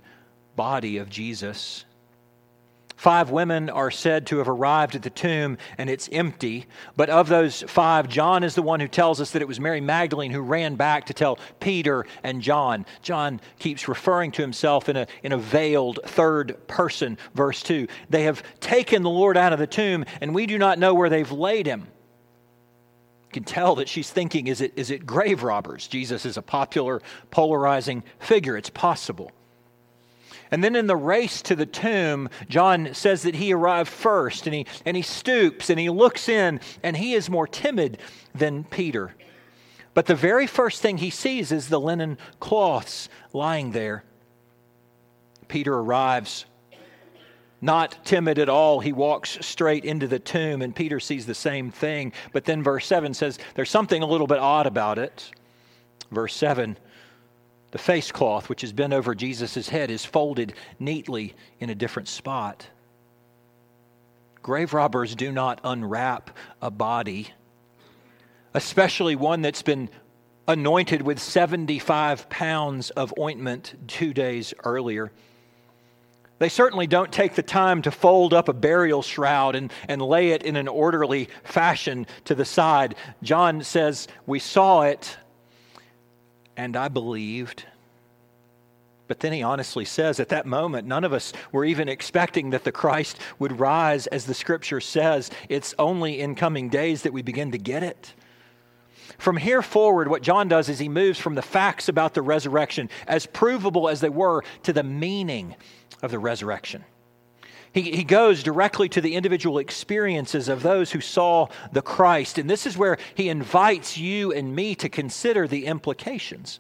body 0.57 0.97
of 0.97 1.09
Jesus. 1.09 1.85
Five 2.97 3.29
women 3.29 3.69
are 3.69 3.91
said 3.91 4.25
to 4.27 4.39
have 4.39 4.49
arrived 4.49 4.95
at 4.95 5.03
the 5.03 5.11
tomb 5.11 5.59
and 5.77 5.87
it's 5.87 6.09
empty. 6.11 6.65
But 6.95 7.11
of 7.11 7.29
those 7.29 7.61
five, 7.67 8.09
John 8.09 8.43
is 8.43 8.55
the 8.55 8.63
one 8.63 8.79
who 8.79 8.87
tells 8.87 9.21
us 9.21 9.31
that 9.31 9.41
it 9.43 9.47
was 9.47 9.59
Mary 9.59 9.81
Magdalene 9.81 10.31
who 10.31 10.41
ran 10.41 10.75
back 10.75 11.05
to 11.05 11.13
tell 11.13 11.37
Peter 11.59 12.07
and 12.23 12.41
John. 12.41 12.87
John 13.03 13.39
keeps 13.59 13.87
referring 13.87 14.31
to 14.31 14.41
himself 14.41 14.89
in 14.89 14.97
a, 14.97 15.07
in 15.21 15.31
a 15.31 15.37
veiled 15.37 15.99
third 16.05 16.57
person, 16.67 17.19
verse 17.35 17.61
2. 17.61 17.87
They 18.09 18.23
have 18.23 18.41
taken 18.59 19.03
the 19.03 19.11
Lord 19.11 19.37
out 19.37 19.53
of 19.53 19.59
the 19.59 19.67
tomb 19.67 20.03
and 20.19 20.33
we 20.33 20.47
do 20.47 20.57
not 20.57 20.79
know 20.79 20.95
where 20.95 21.09
they've 21.09 21.31
laid 21.31 21.67
him. 21.67 21.81
You 21.81 23.31
can 23.31 23.43
tell 23.43 23.75
that 23.75 23.87
she's 23.87 24.09
thinking, 24.09 24.47
is 24.47 24.59
it, 24.59 24.73
is 24.75 24.89
it 24.89 25.05
grave 25.05 25.43
robbers? 25.43 25.87
Jesus 25.87 26.25
is 26.25 26.35
a 26.35 26.41
popular, 26.41 27.03
polarizing 27.29 28.01
figure. 28.17 28.57
It's 28.57 28.71
possible. 28.71 29.31
And 30.51 30.63
then 30.63 30.75
in 30.75 30.87
the 30.87 30.95
race 30.95 31.41
to 31.43 31.55
the 31.55 31.65
tomb, 31.65 32.29
John 32.49 32.93
says 32.93 33.23
that 33.23 33.35
he 33.35 33.53
arrived 33.53 33.89
first 33.89 34.47
and 34.47 34.53
he, 34.53 34.65
and 34.85 34.95
he 34.95 35.03
stoops 35.03 35.69
and 35.69 35.79
he 35.79 35.89
looks 35.89 36.29
in 36.29 36.59
and 36.83 36.95
he 36.95 37.13
is 37.13 37.29
more 37.29 37.47
timid 37.47 37.99
than 38.33 38.63
Peter. 38.63 39.13
But 39.93 40.05
the 40.05 40.15
very 40.15 40.47
first 40.47 40.81
thing 40.81 40.97
he 40.97 41.09
sees 41.09 41.51
is 41.51 41.69
the 41.69 41.79
linen 41.79 42.17
cloths 42.39 43.09
lying 43.33 43.71
there. 43.71 44.03
Peter 45.47 45.73
arrives. 45.73 46.45
Not 47.59 48.05
timid 48.05 48.37
at 48.37 48.49
all, 48.49 48.79
he 48.79 48.93
walks 48.93 49.39
straight 49.41 49.83
into 49.83 50.07
the 50.07 50.19
tomb, 50.19 50.61
and 50.61 50.75
Peter 50.75 50.99
sees 50.99 51.25
the 51.25 51.33
same 51.33 51.71
thing. 51.71 52.13
But 52.31 52.45
then 52.45 52.61
verse 52.61 52.85
7 52.85 53.15
says 53.15 53.39
there's 53.55 53.71
something 53.71 54.03
a 54.03 54.05
little 54.05 54.27
bit 54.27 54.37
odd 54.37 54.67
about 54.67 54.99
it. 54.99 55.31
Verse 56.11 56.35
7 56.35 56.77
the 57.71 57.77
face 57.77 58.11
cloth, 58.11 58.49
which 58.49 58.61
has 58.61 58.71
been 58.71 58.93
over 58.93 59.13
Jesus' 59.13 59.69
head, 59.69 59.91
is 59.91 60.05
folded 60.05 60.53
neatly 60.79 61.35
in 61.59 61.69
a 61.69 61.75
different 61.75 62.07
spot. 62.07 62.67
Grave 64.41 64.73
robbers 64.73 65.15
do 65.15 65.31
not 65.31 65.59
unwrap 65.63 66.31
a 66.61 66.71
body, 66.71 67.29
especially 68.53 69.15
one 69.15 69.41
that's 69.41 69.61
been 69.61 69.89
anointed 70.47 71.01
with 71.01 71.19
75 71.19 72.29
pounds 72.29 72.89
of 72.91 73.13
ointment 73.19 73.75
two 73.87 74.13
days 74.13 74.53
earlier. 74.63 75.11
They 76.39 76.49
certainly 76.49 76.87
don't 76.87 77.11
take 77.11 77.35
the 77.35 77.43
time 77.43 77.81
to 77.81 77.91
fold 77.91 78.33
up 78.33 78.47
a 78.47 78.53
burial 78.53 79.01
shroud 79.01 79.55
and, 79.55 79.73
and 79.89 80.01
lay 80.01 80.29
it 80.29 80.43
in 80.43 80.55
an 80.55 80.67
orderly 80.67 81.29
fashion 81.43 82.05
to 82.25 82.35
the 82.35 82.45
side. 82.45 82.95
John 83.23 83.63
says, 83.63 84.07
We 84.25 84.39
saw 84.39 84.83
it 84.83 85.17
and 86.57 86.75
I 86.75 86.87
believed. 86.89 87.63
But 89.07 89.21
then 89.21 89.31
he 89.31 89.41
honestly 89.41 89.85
says, 89.85 90.19
at 90.19 90.29
that 90.29 90.45
moment, 90.45 90.85
none 90.85 91.05
of 91.05 91.13
us 91.13 91.31
were 91.53 91.63
even 91.63 91.87
expecting 91.87 92.49
that 92.49 92.65
the 92.65 92.73
Christ 92.73 93.17
would 93.39 93.59
rise 93.59 94.07
as 94.07 94.25
the 94.25 94.33
scripture 94.33 94.81
says. 94.81 95.31
It's 95.47 95.73
only 95.79 96.19
in 96.19 96.35
coming 96.35 96.67
days 96.67 97.03
that 97.03 97.13
we 97.13 97.21
begin 97.21 97.51
to 97.53 97.57
get 97.57 97.83
it. 97.83 98.13
From 99.17 99.37
here 99.37 99.61
forward, 99.61 100.09
what 100.09 100.21
John 100.21 100.49
does 100.49 100.67
is 100.67 100.77
he 100.77 100.89
moves 100.89 101.17
from 101.17 101.35
the 101.35 101.41
facts 101.41 101.87
about 101.87 102.13
the 102.13 102.21
resurrection, 102.21 102.89
as 103.07 103.25
provable 103.25 103.87
as 103.87 104.01
they 104.01 104.09
were, 104.09 104.43
to 104.63 104.73
the 104.73 104.83
meaning 104.83 105.55
of 106.01 106.11
the 106.11 106.19
resurrection. 106.19 106.83
He, 107.73 107.91
he 107.91 108.03
goes 108.03 108.43
directly 108.43 108.89
to 108.89 109.01
the 109.01 109.15
individual 109.15 109.59
experiences 109.59 110.47
of 110.49 110.63
those 110.63 110.91
who 110.91 111.01
saw 111.01 111.47
the 111.71 111.81
Christ. 111.81 112.37
And 112.37 112.49
this 112.49 112.65
is 112.65 112.77
where 112.77 112.97
he 113.15 113.29
invites 113.29 113.97
you 113.97 114.31
and 114.31 114.55
me 114.55 114.75
to 114.75 114.89
consider 114.89 115.47
the 115.47 115.65
implications. 115.65 116.59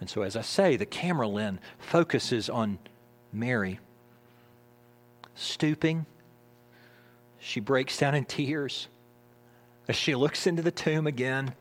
And 0.00 0.08
so, 0.08 0.22
as 0.22 0.36
I 0.36 0.42
say, 0.42 0.76
the 0.76 0.86
camera 0.86 1.28
lens 1.28 1.60
focuses 1.78 2.48
on 2.48 2.78
Mary. 3.32 3.78
Stooping, 5.34 6.06
she 7.38 7.60
breaks 7.60 7.98
down 7.98 8.14
in 8.14 8.24
tears 8.24 8.88
as 9.88 9.96
she 9.96 10.14
looks 10.14 10.46
into 10.46 10.62
the 10.62 10.70
tomb 10.70 11.06
again. 11.06 11.54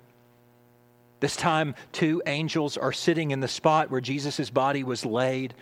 This 1.20 1.36
time, 1.36 1.76
two 1.92 2.22
angels 2.26 2.78
are 2.78 2.94
sitting 2.94 3.32
in 3.32 3.42
the 3.42 3.48
spot 3.48 3.92
where 3.92 4.02
Jesus' 4.02 4.50
body 4.50 4.84
was 4.84 5.06
laid. 5.06 5.54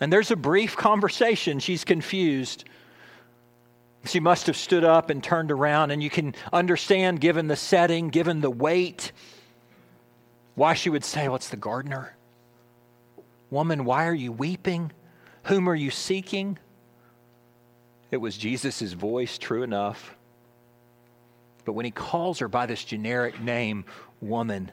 And 0.00 0.10
there's 0.10 0.30
a 0.30 0.36
brief 0.36 0.76
conversation. 0.76 1.58
She's 1.58 1.84
confused. 1.84 2.64
She 4.06 4.18
must 4.18 4.46
have 4.46 4.56
stood 4.56 4.82
up 4.82 5.10
and 5.10 5.22
turned 5.22 5.50
around, 5.50 5.90
and 5.90 6.02
you 6.02 6.08
can 6.08 6.34
understand, 6.52 7.20
given 7.20 7.48
the 7.48 7.56
setting, 7.56 8.08
given 8.08 8.40
the 8.40 8.50
weight, 8.50 9.12
why 10.54 10.72
she 10.72 10.88
would 10.88 11.04
say, 11.04 11.28
What's 11.28 11.50
the 11.50 11.58
gardener? 11.58 12.16
Woman, 13.50 13.84
why 13.84 14.06
are 14.06 14.14
you 14.14 14.32
weeping? 14.32 14.92
Whom 15.44 15.68
are 15.68 15.74
you 15.74 15.90
seeking? 15.90 16.58
It 18.10 18.18
was 18.18 18.38
Jesus' 18.38 18.92
voice, 18.92 19.38
true 19.38 19.62
enough. 19.62 20.16
But 21.64 21.74
when 21.74 21.84
he 21.84 21.90
calls 21.90 22.38
her 22.38 22.48
by 22.48 22.66
this 22.66 22.84
generic 22.84 23.40
name, 23.40 23.84
woman, 24.20 24.70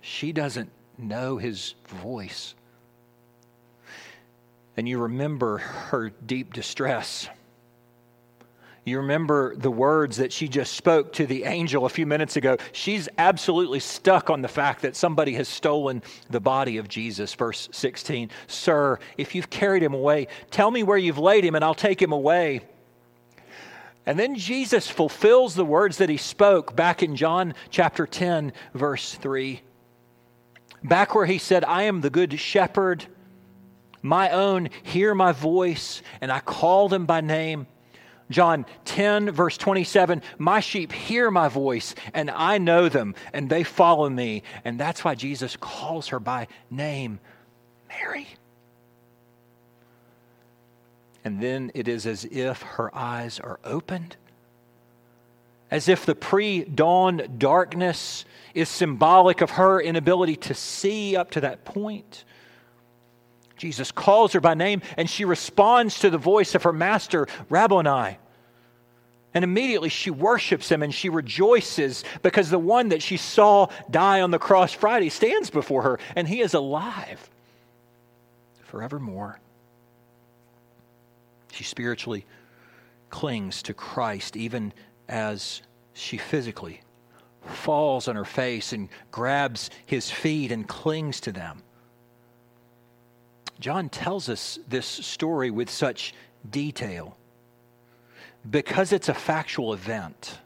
she 0.00 0.32
doesn't 0.32 0.70
know 0.98 1.36
his 1.36 1.74
voice 1.86 2.54
and 4.76 4.88
you 4.88 4.98
remember 4.98 5.58
her 5.58 6.10
deep 6.10 6.52
distress. 6.52 7.28
You 8.84 8.98
remember 8.98 9.54
the 9.54 9.70
words 9.70 10.16
that 10.16 10.32
she 10.32 10.48
just 10.48 10.72
spoke 10.72 11.12
to 11.14 11.26
the 11.26 11.44
angel 11.44 11.86
a 11.86 11.88
few 11.88 12.04
minutes 12.04 12.36
ago. 12.36 12.56
She's 12.72 13.08
absolutely 13.16 13.78
stuck 13.78 14.28
on 14.28 14.42
the 14.42 14.48
fact 14.48 14.82
that 14.82 14.96
somebody 14.96 15.34
has 15.34 15.48
stolen 15.48 16.02
the 16.30 16.40
body 16.40 16.78
of 16.78 16.88
Jesus. 16.88 17.32
Verse 17.34 17.68
16 17.70 18.30
Sir, 18.48 18.98
if 19.16 19.34
you've 19.36 19.50
carried 19.50 19.84
him 19.84 19.94
away, 19.94 20.26
tell 20.50 20.70
me 20.70 20.82
where 20.82 20.98
you've 20.98 21.18
laid 21.18 21.44
him 21.44 21.54
and 21.54 21.64
I'll 21.64 21.74
take 21.74 22.02
him 22.02 22.10
away. 22.10 22.62
And 24.04 24.18
then 24.18 24.34
Jesus 24.34 24.88
fulfills 24.88 25.54
the 25.54 25.64
words 25.64 25.98
that 25.98 26.08
he 26.08 26.16
spoke 26.16 26.74
back 26.74 27.04
in 27.04 27.14
John 27.14 27.54
chapter 27.70 28.04
10, 28.04 28.52
verse 28.74 29.14
3. 29.14 29.62
Back 30.82 31.14
where 31.14 31.26
he 31.26 31.38
said, 31.38 31.64
I 31.64 31.84
am 31.84 32.00
the 32.00 32.10
good 32.10 32.40
shepherd. 32.40 33.06
My 34.02 34.30
own 34.30 34.68
hear 34.82 35.14
my 35.14 35.32
voice, 35.32 36.02
and 36.20 36.30
I 36.32 36.40
call 36.40 36.88
them 36.88 37.06
by 37.06 37.20
name. 37.20 37.68
John 38.30 38.66
10, 38.84 39.30
verse 39.30 39.56
27 39.56 40.22
My 40.38 40.60
sheep 40.60 40.90
hear 40.90 41.30
my 41.30 41.48
voice, 41.48 41.94
and 42.12 42.30
I 42.30 42.58
know 42.58 42.88
them, 42.88 43.14
and 43.32 43.48
they 43.48 43.62
follow 43.62 44.08
me. 44.08 44.42
And 44.64 44.78
that's 44.78 45.04
why 45.04 45.14
Jesus 45.14 45.56
calls 45.56 46.08
her 46.08 46.18
by 46.18 46.48
name 46.70 47.20
Mary. 47.88 48.26
And 51.24 51.40
then 51.40 51.70
it 51.74 51.86
is 51.86 52.06
as 52.06 52.24
if 52.24 52.62
her 52.62 52.92
eyes 52.92 53.38
are 53.38 53.60
opened, 53.62 54.16
as 55.70 55.88
if 55.88 56.04
the 56.04 56.16
pre 56.16 56.64
dawn 56.64 57.36
darkness 57.38 58.24
is 58.54 58.68
symbolic 58.68 59.40
of 59.40 59.50
her 59.50 59.80
inability 59.80 60.36
to 60.36 60.54
see 60.54 61.14
up 61.14 61.30
to 61.32 61.40
that 61.42 61.64
point. 61.64 62.24
Jesus 63.62 63.92
calls 63.92 64.32
her 64.32 64.40
by 64.40 64.54
name, 64.54 64.82
and 64.96 65.08
she 65.08 65.24
responds 65.24 66.00
to 66.00 66.10
the 66.10 66.18
voice 66.18 66.56
of 66.56 66.64
her 66.64 66.72
master, 66.72 67.28
Rabboni. 67.48 68.18
And 69.34 69.44
immediately 69.44 69.88
she 69.88 70.10
worships 70.10 70.68
him 70.68 70.82
and 70.82 70.92
she 70.92 71.08
rejoices 71.08 72.02
because 72.22 72.50
the 72.50 72.58
one 72.58 72.88
that 72.88 73.04
she 73.04 73.16
saw 73.16 73.68
die 73.88 74.20
on 74.20 74.32
the 74.32 74.40
cross 74.40 74.72
Friday 74.72 75.10
stands 75.10 75.48
before 75.48 75.82
her, 75.82 76.00
and 76.16 76.26
he 76.26 76.40
is 76.40 76.54
alive 76.54 77.30
forevermore. 78.64 79.38
She 81.52 81.62
spiritually 81.62 82.26
clings 83.10 83.62
to 83.62 83.74
Christ 83.74 84.36
even 84.36 84.72
as 85.08 85.62
she 85.92 86.18
physically 86.18 86.80
falls 87.46 88.08
on 88.08 88.16
her 88.16 88.24
face 88.24 88.72
and 88.72 88.88
grabs 89.12 89.70
his 89.86 90.10
feet 90.10 90.50
and 90.50 90.66
clings 90.66 91.20
to 91.20 91.30
them. 91.30 91.62
John 93.62 93.88
tells 93.88 94.28
us 94.28 94.58
this 94.68 94.86
story 94.86 95.52
with 95.52 95.70
such 95.70 96.14
detail 96.50 97.16
because 98.50 98.92
it's 98.92 99.08
a 99.08 99.14
factual 99.14 99.72
event. 99.72 100.40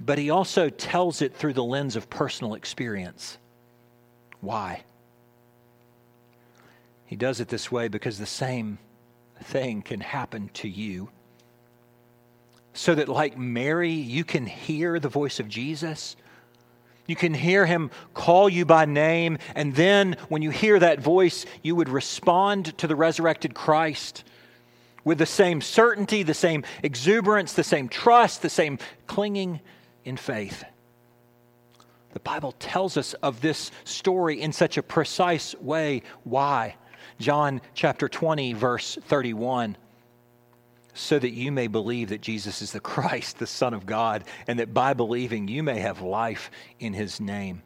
But 0.00 0.16
he 0.16 0.30
also 0.30 0.70
tells 0.70 1.20
it 1.20 1.34
through 1.34 1.52
the 1.52 1.62
lens 1.62 1.94
of 1.94 2.08
personal 2.08 2.54
experience. 2.54 3.36
Why? 4.40 4.84
He 7.04 7.14
does 7.14 7.40
it 7.40 7.48
this 7.48 7.70
way 7.70 7.88
because 7.88 8.18
the 8.18 8.24
same 8.24 8.78
thing 9.42 9.82
can 9.82 10.00
happen 10.00 10.48
to 10.54 10.68
you. 10.68 11.10
So 12.72 12.94
that, 12.94 13.06
like 13.06 13.36
Mary, 13.36 13.92
you 13.92 14.24
can 14.24 14.46
hear 14.46 14.98
the 14.98 15.10
voice 15.10 15.40
of 15.40 15.48
Jesus 15.50 16.16
you 17.06 17.16
can 17.16 17.34
hear 17.34 17.66
him 17.66 17.90
call 18.14 18.48
you 18.48 18.64
by 18.64 18.84
name, 18.84 19.38
and 19.54 19.74
then 19.74 20.16
when 20.28 20.42
you 20.42 20.50
hear 20.50 20.78
that 20.78 21.00
voice, 21.00 21.46
you 21.62 21.74
would 21.74 21.88
respond 21.88 22.76
to 22.78 22.86
the 22.86 22.96
resurrected 22.96 23.54
Christ 23.54 24.24
with 25.04 25.18
the 25.18 25.26
same 25.26 25.60
certainty, 25.60 26.22
the 26.22 26.34
same 26.34 26.64
exuberance, 26.82 27.52
the 27.52 27.64
same 27.64 27.88
trust, 27.88 28.42
the 28.42 28.50
same 28.50 28.78
clinging 29.06 29.60
in 30.04 30.16
faith. 30.16 30.64
The 32.12 32.20
Bible 32.20 32.52
tells 32.58 32.96
us 32.96 33.14
of 33.14 33.40
this 33.40 33.70
story 33.84 34.40
in 34.40 34.52
such 34.52 34.78
a 34.78 34.82
precise 34.82 35.54
way. 35.56 36.02
Why? 36.24 36.76
John 37.20 37.60
chapter 37.74 38.08
20, 38.08 38.52
verse 38.54 38.98
31 39.02 39.76
so 40.96 41.18
that 41.18 41.32
you 41.32 41.52
may 41.52 41.66
believe 41.66 42.08
that 42.08 42.22
Jesus 42.22 42.62
is 42.62 42.72
the 42.72 42.80
Christ, 42.94 43.38
the 43.38 43.46
Son 43.46 43.74
of 43.74 43.86
God, 43.86 44.24
and 44.46 44.58
that 44.58 44.72
by 44.72 44.94
believing 44.94 45.46
you 45.46 45.62
may 45.62 45.78
have 45.80 46.00
life 46.00 46.50
in 46.80 46.94
his 46.94 47.20
name. 47.20 47.62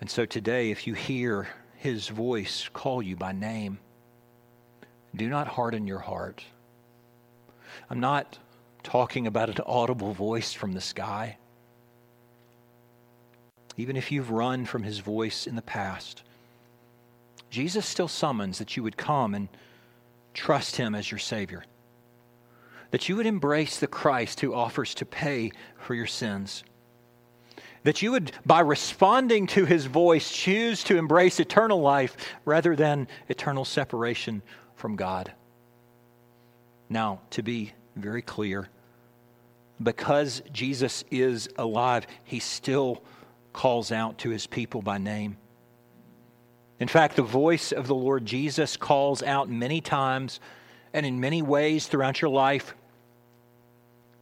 And 0.00 0.10
so 0.10 0.26
today, 0.26 0.70
if 0.70 0.86
you 0.86 0.94
hear 0.94 1.48
his 1.76 2.08
voice 2.08 2.68
call 2.72 3.02
you 3.02 3.16
by 3.16 3.32
name, 3.32 3.78
do 5.16 5.28
not 5.28 5.48
harden 5.48 5.86
your 5.86 5.98
heart. 5.98 6.44
I'm 7.88 8.00
not 8.00 8.38
talking 8.82 9.26
about 9.26 9.48
an 9.48 9.64
audible 9.66 10.12
voice 10.12 10.52
from 10.52 10.72
the 10.72 10.80
sky. 10.80 11.36
Even 13.76 13.96
if 13.96 14.12
you've 14.12 14.30
run 14.30 14.66
from 14.66 14.82
his 14.82 14.98
voice 14.98 15.46
in 15.46 15.56
the 15.56 15.62
past, 15.62 16.22
Jesus 17.48 17.86
still 17.86 18.08
summons 18.08 18.58
that 18.58 18.76
you 18.76 18.82
would 18.82 18.96
come 18.96 19.34
and 19.34 19.48
trust 20.34 20.76
him 20.76 20.94
as 20.94 21.10
your 21.10 21.18
Savior. 21.18 21.64
That 22.90 23.08
you 23.08 23.16
would 23.16 23.26
embrace 23.26 23.78
the 23.78 23.86
Christ 23.86 24.40
who 24.40 24.54
offers 24.54 24.94
to 24.96 25.06
pay 25.06 25.52
for 25.78 25.94
your 25.94 26.06
sins. 26.06 26.64
That 27.84 28.02
you 28.02 28.12
would, 28.12 28.32
by 28.44 28.60
responding 28.60 29.46
to 29.48 29.64
his 29.64 29.86
voice, 29.86 30.30
choose 30.30 30.84
to 30.84 30.98
embrace 30.98 31.40
eternal 31.40 31.80
life 31.80 32.16
rather 32.44 32.76
than 32.76 33.08
eternal 33.28 33.64
separation 33.64 34.42
from 34.74 34.96
God. 34.96 35.32
Now, 36.88 37.20
to 37.30 37.42
be 37.42 37.72
very 37.96 38.22
clear, 38.22 38.68
because 39.82 40.42
Jesus 40.52 41.04
is 41.10 41.48
alive, 41.56 42.06
he 42.24 42.38
still 42.38 43.02
calls 43.52 43.92
out 43.92 44.18
to 44.18 44.30
his 44.30 44.46
people 44.46 44.82
by 44.82 44.98
name. 44.98 45.36
In 46.80 46.88
fact, 46.88 47.16
the 47.16 47.22
voice 47.22 47.72
of 47.72 47.86
the 47.86 47.94
Lord 47.94 48.24
Jesus 48.24 48.76
calls 48.76 49.22
out 49.22 49.50
many 49.50 49.82
times 49.82 50.40
and 50.94 51.04
in 51.04 51.20
many 51.20 51.42
ways 51.42 51.86
throughout 51.86 52.22
your 52.22 52.30
life. 52.30 52.74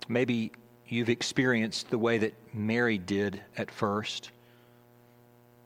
Maybe 0.08 0.50
you've 0.88 1.08
experienced 1.08 1.88
the 1.88 1.98
way 1.98 2.18
that 2.18 2.34
Mary 2.52 2.98
did 2.98 3.40
at 3.56 3.70
first. 3.70 4.32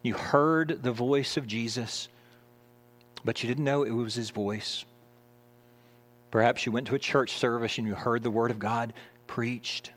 You 0.03 0.15
heard 0.15 0.83
the 0.83 0.93
voice 0.93 1.37
of 1.39 1.47
Jesus, 1.47 2.09
but 3.25 3.43
you 3.43 3.49
didn't 3.49 3.65
know 3.65 3.85
it 3.85 3.91
was 3.91 4.15
his 4.15 4.31
voice. 4.31 4.85
Perhaps 6.31 6.67
you 6.67 6.73
went 6.73 6.89
to 6.89 6.95
a 6.95 6.99
church 6.99 7.33
service 7.33 7.79
and 7.79 7.87
you 7.87 7.95
heard 7.95 8.23
the 8.23 8.31
word 8.31 8.51
of 8.51 8.59
God 8.59 8.93
preached. 9.27 9.93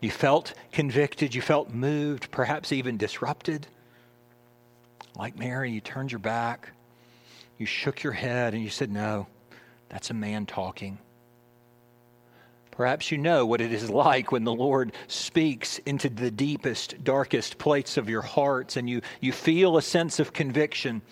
You 0.00 0.10
felt 0.10 0.52
convicted, 0.72 1.34
you 1.34 1.42
felt 1.42 1.70
moved, 1.70 2.30
perhaps 2.30 2.70
even 2.70 2.96
disrupted. 2.96 3.66
Like 5.18 5.36
Mary, 5.36 5.72
you 5.72 5.80
turned 5.80 6.12
your 6.12 6.20
back, 6.20 6.70
you 7.58 7.66
shook 7.66 8.04
your 8.04 8.12
head, 8.12 8.54
and 8.54 8.62
you 8.62 8.70
said, 8.70 8.90
No, 8.90 9.26
that's 9.88 10.10
a 10.10 10.14
man 10.14 10.46
talking. 10.46 10.98
Perhaps 12.70 13.10
you 13.10 13.18
know 13.18 13.44
what 13.44 13.60
it 13.60 13.72
is 13.72 13.90
like 13.90 14.30
when 14.30 14.44
the 14.44 14.54
Lord 14.54 14.92
speaks 15.08 15.78
into 15.78 16.08
the 16.08 16.30
deepest, 16.30 17.02
darkest 17.02 17.58
places 17.58 17.98
of 17.98 18.08
your 18.08 18.22
hearts, 18.22 18.76
and 18.76 18.88
you, 18.88 19.02
you 19.20 19.32
feel 19.32 19.76
a 19.76 19.82
sense 19.82 20.20
of 20.20 20.32
conviction 20.32 21.02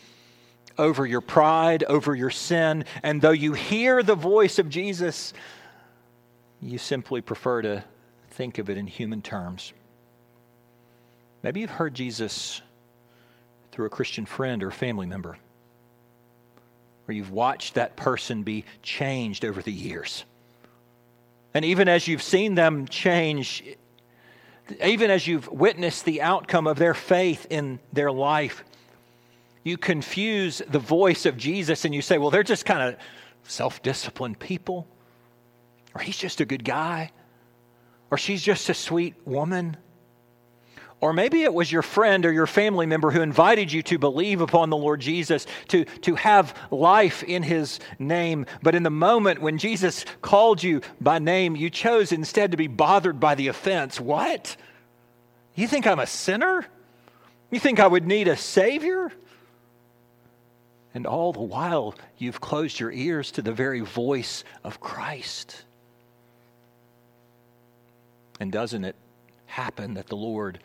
over 0.79 1.05
your 1.05 1.21
pride, 1.21 1.83
over 1.85 2.15
your 2.15 2.31
sin, 2.31 2.85
and 3.03 3.21
though 3.21 3.31
you 3.31 3.55
hear 3.55 4.05
the 4.05 4.15
voice 4.15 4.61
of 4.61 4.69
Jesus, 4.69 5.33
you 6.61 6.79
simply 6.79 7.23
prefer 7.23 7.63
to 7.63 7.85
think 8.31 8.59
of 8.59 8.71
it 8.71 8.77
in 8.77 8.87
human 8.87 9.23
terms. 9.23 9.73
Maybe 11.43 11.61
you've 11.61 11.71
heard 11.71 11.95
Jesus 11.95 12.61
through 13.77 13.85
a 13.85 13.91
Christian 13.91 14.25
friend 14.25 14.63
or 14.63 14.71
family 14.71 15.07
member, 15.07 15.37
where 17.05 17.15
you've 17.15 17.31
watched 17.31 17.75
that 17.75 17.95
person 17.95 18.43
be 18.43 18.65
changed 18.83 19.45
over 19.45 19.61
the 19.61 19.71
years. 19.71 20.25
And 21.53 21.63
even 21.63 21.87
as 21.87 22.09
you've 22.09 22.23
seen 22.23 22.55
them 22.55 22.89
change, 22.89 23.63
even 24.83 25.11
as 25.11 25.27
you've 25.27 25.47
witnessed 25.49 26.07
the 26.07 26.23
outcome 26.23 26.67
of 26.67 26.79
their 26.79 26.95
faith 26.95 27.47
in 27.51 27.79
their 27.93 28.11
life, 28.11 28.65
you 29.63 29.77
confuse 29.77 30.63
the 30.67 30.79
voice 30.79 31.27
of 31.27 31.37
Jesus 31.37 31.85
and 31.85 31.95
you 31.95 32.01
say, 32.01 32.17
well, 32.17 32.31
they're 32.31 32.43
just 32.43 32.65
kind 32.65 32.81
of 32.81 32.97
self 33.43 33.83
disciplined 33.83 34.39
people, 34.39 34.87
or 35.95 36.01
he's 36.01 36.17
just 36.17 36.41
a 36.41 36.47
good 36.47 36.65
guy, 36.65 37.13
or 38.11 38.17
she's 38.17 38.43
just 38.43 38.71
a 38.71 38.75
sweet 38.75 39.17
woman. 39.27 39.77
Or 41.01 41.13
maybe 41.13 41.43
it 41.43 41.53
was 41.53 41.71
your 41.71 41.83
friend 41.83 42.25
or 42.25 42.33
your 42.33 42.47
family 42.47 42.87
member 42.87 43.11
who 43.11 43.21
invited 43.21 43.71
you 43.71 43.83
to 43.83 43.99
believe 43.99 44.41
upon 44.41 44.71
the 44.71 44.79
Lord 44.79 45.01
Jesus, 45.01 45.47
to, 45.69 45.85
to 45.85 46.15
have 46.15 46.55
life 46.71 47.23
in 47.23 47.43
his 47.43 47.81
name. 47.99 48.47
But 48.63 48.75
in 48.75 48.83
the 48.83 48.91
moment 48.91 49.43
when 49.43 49.59
Jesus 49.59 50.07
called 50.23 50.63
you 50.63 50.81
by 51.01 51.19
name, 51.19 51.55
you 51.55 51.69
chose 51.69 52.13
instead 52.13 52.53
to 52.53 52.57
be 52.57 52.67
bothered 52.67 53.21
by 53.21 53.35
the 53.35 53.49
offense. 53.49 54.01
What? 54.01 54.57
You 55.55 55.69
think 55.69 55.87
I'm 55.87 55.99
a 55.99 56.07
sinner? 56.07 56.65
You 57.51 57.61
think 57.61 57.79
I 57.79 57.87
would 57.87 58.07
need 58.07 58.27
a 58.27 58.37
Savior? 58.37 59.13
And 60.95 61.07
all 61.07 61.35
the 61.35 61.43
while, 61.43 61.95
you've 62.17 62.41
closed 62.41 62.81
your 62.81 62.91
ears 62.91 63.33
to 63.33 63.43
the 63.43 63.53
very 63.53 63.81
voice 63.81 64.45
of 64.65 64.81
Christ. 64.81 65.63
And 68.41 68.51
doesn't 68.51 68.85
it 68.85 68.97
happen 69.45 69.95
that 69.95 70.07
the 70.07 70.17
Lord 70.17 70.59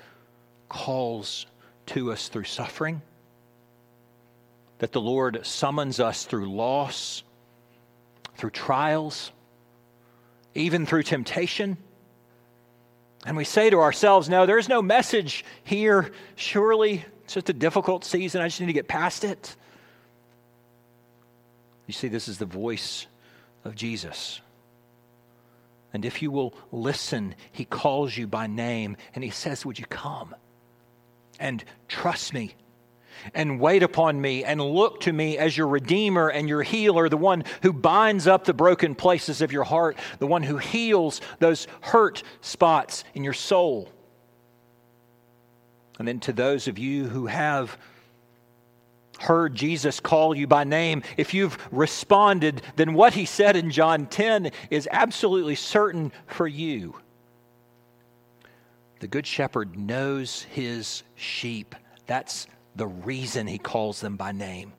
calls 0.71 1.45
to 1.87 2.13
us 2.13 2.29
through 2.29 2.45
suffering, 2.45 3.01
that 4.79 4.93
the 4.93 5.01
Lord 5.01 5.45
summons 5.45 5.99
us 5.99 6.23
through 6.23 6.49
loss, 6.49 7.23
through 8.35 8.51
trials, 8.51 9.31
even 10.55 10.85
through 10.85 11.03
temptation. 11.03 11.77
And 13.25 13.35
we 13.35 13.43
say 13.43 13.69
to 13.69 13.79
ourselves, 13.79 14.29
no, 14.29 14.45
there's 14.45 14.69
no 14.69 14.81
message 14.81 15.43
here. 15.63 16.11
Surely 16.35 17.05
it's 17.25 17.33
just 17.33 17.49
a 17.49 17.53
difficult 17.53 18.05
season. 18.05 18.41
I 18.41 18.47
just 18.47 18.61
need 18.61 18.67
to 18.67 18.73
get 18.73 18.87
past 18.87 19.25
it. 19.25 19.55
You 21.85 21.93
see, 21.93 22.07
this 22.07 22.29
is 22.29 22.37
the 22.37 22.45
voice 22.45 23.05
of 23.65 23.75
Jesus. 23.75 24.39
And 25.93 26.05
if 26.05 26.21
you 26.21 26.31
will 26.31 26.53
listen, 26.71 27.35
he 27.51 27.65
calls 27.65 28.15
you 28.15 28.25
by 28.25 28.47
name 28.47 28.95
and 29.13 29.23
he 29.23 29.29
says, 29.29 29.65
Would 29.65 29.77
you 29.77 29.85
come? 29.85 30.33
And 31.41 31.63
trust 31.89 32.33
me 32.33 32.55
and 33.33 33.59
wait 33.59 33.83
upon 33.83 34.19
me 34.19 34.43
and 34.43 34.61
look 34.61 35.01
to 35.01 35.13
me 35.13 35.37
as 35.37 35.55
your 35.55 35.67
Redeemer 35.67 36.29
and 36.29 36.47
your 36.47 36.63
healer, 36.63 37.09
the 37.09 37.17
one 37.17 37.43
who 37.61 37.73
binds 37.73 38.27
up 38.27 38.45
the 38.45 38.53
broken 38.53 38.95
places 38.95 39.41
of 39.41 39.51
your 39.51 39.63
heart, 39.63 39.97
the 40.19 40.27
one 40.27 40.43
who 40.43 40.57
heals 40.57 41.21
those 41.39 41.67
hurt 41.81 42.23
spots 42.41 43.03
in 43.13 43.23
your 43.23 43.33
soul. 43.33 43.89
And 45.99 46.07
then 46.07 46.19
to 46.21 46.33
those 46.33 46.67
of 46.67 46.79
you 46.79 47.07
who 47.07 47.27
have 47.27 47.77
heard 49.19 49.53
Jesus 49.53 49.99
call 49.99 50.35
you 50.35 50.47
by 50.47 50.63
name, 50.63 51.03
if 51.15 51.33
you've 51.33 51.57
responded, 51.71 52.63
then 52.75 52.93
what 52.95 53.13
he 53.13 53.25
said 53.25 53.55
in 53.55 53.69
John 53.69 54.07
10 54.07 54.51
is 54.71 54.89
absolutely 54.91 55.55
certain 55.55 56.11
for 56.25 56.47
you. 56.47 56.95
The 59.01 59.07
Good 59.07 59.25
Shepherd 59.25 59.75
knows 59.77 60.43
his 60.43 61.01
sheep. 61.15 61.75
That's 62.05 62.45
the 62.75 62.85
reason 62.85 63.47
he 63.47 63.57
calls 63.57 63.99
them 63.99 64.15
by 64.15 64.31
name. 64.31 64.73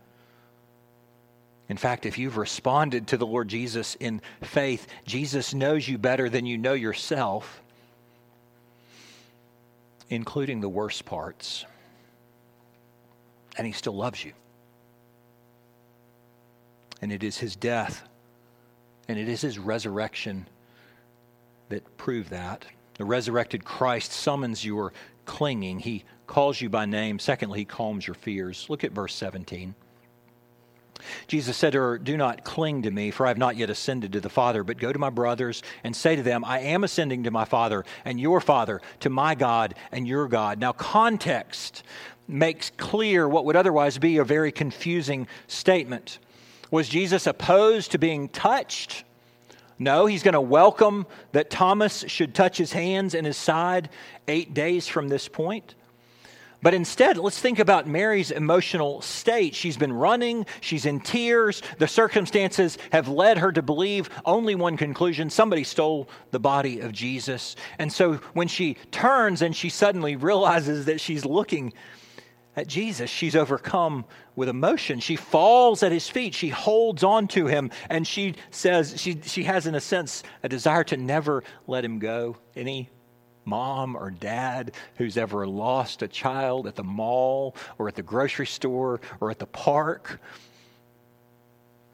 In 1.68 1.76
fact, 1.76 2.06
if 2.06 2.18
you've 2.18 2.36
responded 2.36 3.08
to 3.08 3.16
the 3.16 3.26
Lord 3.26 3.48
Jesus 3.48 3.96
in 3.96 4.22
faith, 4.40 4.86
Jesus 5.06 5.54
knows 5.54 5.88
you 5.88 5.98
better 5.98 6.28
than 6.28 6.46
you 6.46 6.56
know 6.56 6.72
yourself, 6.72 7.62
including 10.08 10.60
the 10.60 10.68
worst 10.68 11.04
parts. 11.04 11.64
And 13.58 13.66
he 13.66 13.72
still 13.72 13.96
loves 13.96 14.24
you. 14.24 14.34
And 17.00 17.10
it 17.10 17.24
is 17.24 17.38
his 17.38 17.56
death 17.56 18.08
and 19.08 19.18
it 19.18 19.28
is 19.28 19.40
his 19.40 19.58
resurrection 19.58 20.46
that 21.70 21.96
prove 21.96 22.30
that. 22.30 22.64
The 22.94 23.04
resurrected 23.04 23.64
Christ 23.64 24.12
summons 24.12 24.64
your 24.64 24.92
clinging. 25.24 25.80
He 25.80 26.04
calls 26.26 26.60
you 26.60 26.68
by 26.68 26.86
name. 26.86 27.18
Secondly, 27.18 27.60
he 27.60 27.64
calms 27.64 28.06
your 28.06 28.14
fears. 28.14 28.66
Look 28.68 28.84
at 28.84 28.92
verse 28.92 29.14
17. 29.14 29.74
Jesus 31.26 31.56
said 31.56 31.72
to 31.72 31.80
her, 31.80 31.98
Do 31.98 32.16
not 32.16 32.44
cling 32.44 32.82
to 32.82 32.90
me, 32.90 33.10
for 33.10 33.26
I 33.26 33.30
have 33.30 33.38
not 33.38 33.56
yet 33.56 33.70
ascended 33.70 34.12
to 34.12 34.20
the 34.20 34.28
Father, 34.28 34.62
but 34.62 34.78
go 34.78 34.92
to 34.92 34.98
my 34.98 35.10
brothers 35.10 35.62
and 35.82 35.94
say 35.94 36.16
to 36.16 36.22
them, 36.22 36.44
I 36.44 36.60
am 36.60 36.84
ascending 36.84 37.24
to 37.24 37.30
my 37.30 37.44
Father 37.44 37.84
and 38.04 38.20
your 38.20 38.40
Father, 38.40 38.80
to 39.00 39.10
my 39.10 39.34
God 39.34 39.74
and 39.90 40.06
your 40.06 40.28
God. 40.28 40.60
Now, 40.60 40.72
context 40.72 41.82
makes 42.28 42.70
clear 42.70 43.28
what 43.28 43.44
would 43.44 43.56
otherwise 43.56 43.98
be 43.98 44.18
a 44.18 44.24
very 44.24 44.52
confusing 44.52 45.26
statement. 45.46 46.18
Was 46.70 46.88
Jesus 46.88 47.26
opposed 47.26 47.92
to 47.92 47.98
being 47.98 48.28
touched? 48.28 49.04
No, 49.82 50.06
he's 50.06 50.22
going 50.22 50.34
to 50.34 50.40
welcome 50.40 51.06
that 51.32 51.50
Thomas 51.50 52.04
should 52.06 52.34
touch 52.34 52.56
his 52.56 52.72
hands 52.72 53.14
and 53.14 53.26
his 53.26 53.36
side 53.36 53.90
eight 54.28 54.54
days 54.54 54.86
from 54.86 55.08
this 55.08 55.26
point. 55.26 55.74
But 56.62 56.74
instead, 56.74 57.16
let's 57.16 57.40
think 57.40 57.58
about 57.58 57.88
Mary's 57.88 58.30
emotional 58.30 59.02
state. 59.02 59.56
She's 59.56 59.76
been 59.76 59.92
running, 59.92 60.46
she's 60.60 60.86
in 60.86 61.00
tears. 61.00 61.60
The 61.78 61.88
circumstances 61.88 62.78
have 62.92 63.08
led 63.08 63.38
her 63.38 63.50
to 63.50 63.62
believe 63.62 64.08
only 64.24 64.54
one 64.54 64.76
conclusion 64.76 65.28
somebody 65.28 65.64
stole 65.64 66.08
the 66.30 66.38
body 66.38 66.78
of 66.78 66.92
Jesus. 66.92 67.56
And 67.80 67.92
so 67.92 68.14
when 68.34 68.46
she 68.46 68.74
turns 68.92 69.42
and 69.42 69.56
she 69.56 69.68
suddenly 69.68 70.14
realizes 70.14 70.84
that 70.84 71.00
she's 71.00 71.24
looking 71.24 71.72
at 72.54 72.66
Jesus, 72.66 73.08
she's 73.08 73.34
overcome 73.34 74.04
with 74.36 74.48
emotion. 74.48 75.00
She 75.00 75.16
falls 75.16 75.82
at 75.82 75.90
his 75.90 76.08
feet. 76.08 76.34
She 76.34 76.50
holds 76.50 77.02
on 77.02 77.28
to 77.28 77.46
him 77.46 77.70
and 77.88 78.06
she 78.06 78.34
says, 78.50 79.00
she, 79.00 79.20
she 79.22 79.44
has, 79.44 79.66
in 79.66 79.74
a 79.74 79.80
sense, 79.80 80.22
a 80.42 80.48
desire 80.48 80.84
to 80.84 80.96
never 80.96 81.44
let 81.66 81.84
him 81.84 81.98
go. 81.98 82.36
Any 82.54 82.90
mom 83.44 83.96
or 83.96 84.10
dad 84.10 84.72
who's 84.96 85.16
ever 85.16 85.46
lost 85.46 86.02
a 86.02 86.08
child 86.08 86.66
at 86.66 86.76
the 86.76 86.84
mall 86.84 87.56
or 87.78 87.88
at 87.88 87.94
the 87.94 88.02
grocery 88.02 88.46
store 88.46 89.00
or 89.20 89.30
at 89.30 89.38
the 89.38 89.46
park, 89.46 90.20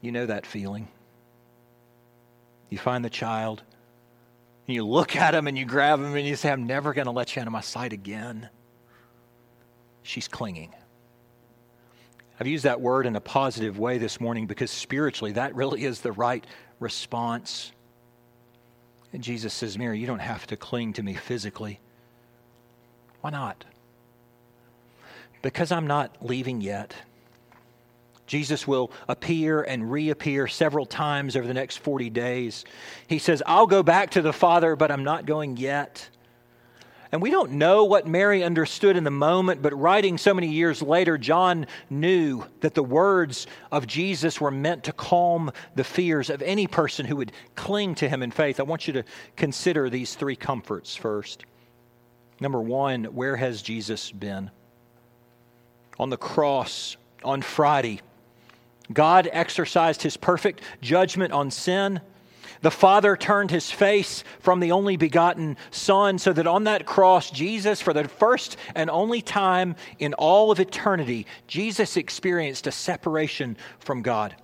you 0.01 0.11
know 0.11 0.25
that 0.25 0.45
feeling. 0.45 0.87
You 2.69 2.77
find 2.77 3.03
the 3.03 3.09
child, 3.09 3.63
and 4.67 4.75
you 4.75 4.85
look 4.85 5.15
at 5.15 5.33
him 5.33 5.47
and 5.47 5.57
you 5.57 5.65
grab 5.65 5.99
him 5.99 6.15
and 6.15 6.27
you 6.27 6.35
say, 6.35 6.51
I'm 6.51 6.67
never 6.67 6.93
going 6.93 7.05
to 7.05 7.11
let 7.11 7.35
you 7.35 7.41
out 7.41 7.47
of 7.47 7.53
my 7.53 7.61
sight 7.61 7.93
again. 7.93 8.49
She's 10.09 10.27
clinging. 10.27 10.73
I've 12.39 12.47
used 12.47 12.63
that 12.63 12.81
word 12.81 13.05
in 13.05 13.15
a 13.15 13.21
positive 13.21 13.77
way 13.77 13.99
this 13.99 14.19
morning 14.19 14.47
because 14.47 14.71
spiritually 14.71 15.33
that 15.33 15.53
really 15.53 15.83
is 15.83 16.01
the 16.01 16.11
right 16.11 16.43
response. 16.79 17.71
And 19.13 19.21
Jesus 19.21 19.53
says, 19.53 19.77
Mary, 19.77 19.99
you 19.99 20.07
don't 20.07 20.17
have 20.17 20.47
to 20.47 20.57
cling 20.57 20.93
to 20.93 21.03
me 21.03 21.13
physically. 21.13 21.79
Why 23.21 23.29
not? 23.29 23.63
Because 25.43 25.71
I'm 25.71 25.85
not 25.85 26.15
leaving 26.25 26.59
yet. 26.59 26.95
Jesus 28.25 28.67
will 28.67 28.91
appear 29.07 29.61
and 29.61 29.91
reappear 29.91 30.47
several 30.47 30.87
times 30.87 31.35
over 31.35 31.45
the 31.45 31.53
next 31.53 31.77
40 31.77 32.09
days. 32.09 32.65
He 33.05 33.19
says, 33.19 33.43
I'll 33.45 33.67
go 33.67 33.83
back 33.83 34.09
to 34.11 34.23
the 34.23 34.33
Father, 34.33 34.75
but 34.75 34.89
I'm 34.89 35.03
not 35.03 35.27
going 35.27 35.57
yet. 35.57 36.09
And 37.11 37.23
we 37.23 37.31
don't 37.31 37.53
know 37.53 37.85
what 37.85 38.07
Mary 38.07 38.43
understood 38.43 38.95
in 38.95 39.03
the 39.03 39.09
moment, 39.09 39.63
but 39.63 39.73
writing 39.73 40.17
so 40.17 40.33
many 40.33 40.47
years 40.47 40.81
later, 40.81 41.17
John 41.17 41.65
knew 41.89 42.45
that 42.59 42.75
the 42.75 42.83
words 42.83 43.47
of 43.71 43.87
Jesus 43.87 44.39
were 44.39 44.51
meant 44.51 44.83
to 44.83 44.93
calm 44.93 45.51
the 45.73 45.83
fears 45.83 46.29
of 46.29 46.43
any 46.43 46.67
person 46.67 47.07
who 47.07 47.15
would 47.15 47.31
cling 47.55 47.95
to 47.95 48.07
him 48.07 48.21
in 48.21 48.29
faith. 48.29 48.59
I 48.59 48.63
want 48.63 48.85
you 48.85 48.93
to 48.93 49.03
consider 49.35 49.89
these 49.89 50.13
three 50.13 50.35
comforts 50.35 50.95
first. 50.95 51.45
Number 52.39 52.61
one, 52.61 53.05
where 53.05 53.35
has 53.35 53.63
Jesus 53.63 54.11
been? 54.11 54.51
On 55.97 56.11
the 56.11 56.17
cross 56.17 56.95
on 57.23 57.41
Friday, 57.41 58.01
God 58.93 59.27
exercised 59.31 60.03
his 60.03 60.15
perfect 60.15 60.61
judgment 60.81 61.33
on 61.33 61.49
sin 61.49 62.01
the 62.61 62.71
Father 62.71 63.15
turned 63.15 63.51
his 63.51 63.71
face 63.71 64.23
from 64.39 64.59
the 64.59 64.71
only 64.71 64.97
begotten 64.97 65.55
Son 65.71 66.17
so 66.17 66.33
that 66.33 66.47
on 66.47 66.65
that 66.65 66.85
cross, 66.85 67.31
Jesus, 67.31 67.81
for 67.81 67.93
the 67.93 68.07
first 68.07 68.57
and 68.75 68.89
only 68.89 69.21
time 69.21 69.75
in 69.97 70.13
all 70.15 70.51
of 70.51 70.59
eternity, 70.59 71.25
Jesus 71.47 71.95
experienced 71.95 72.67
a 72.67 72.71
separation 72.71 73.55
from 73.79 74.01
God. 74.01 74.35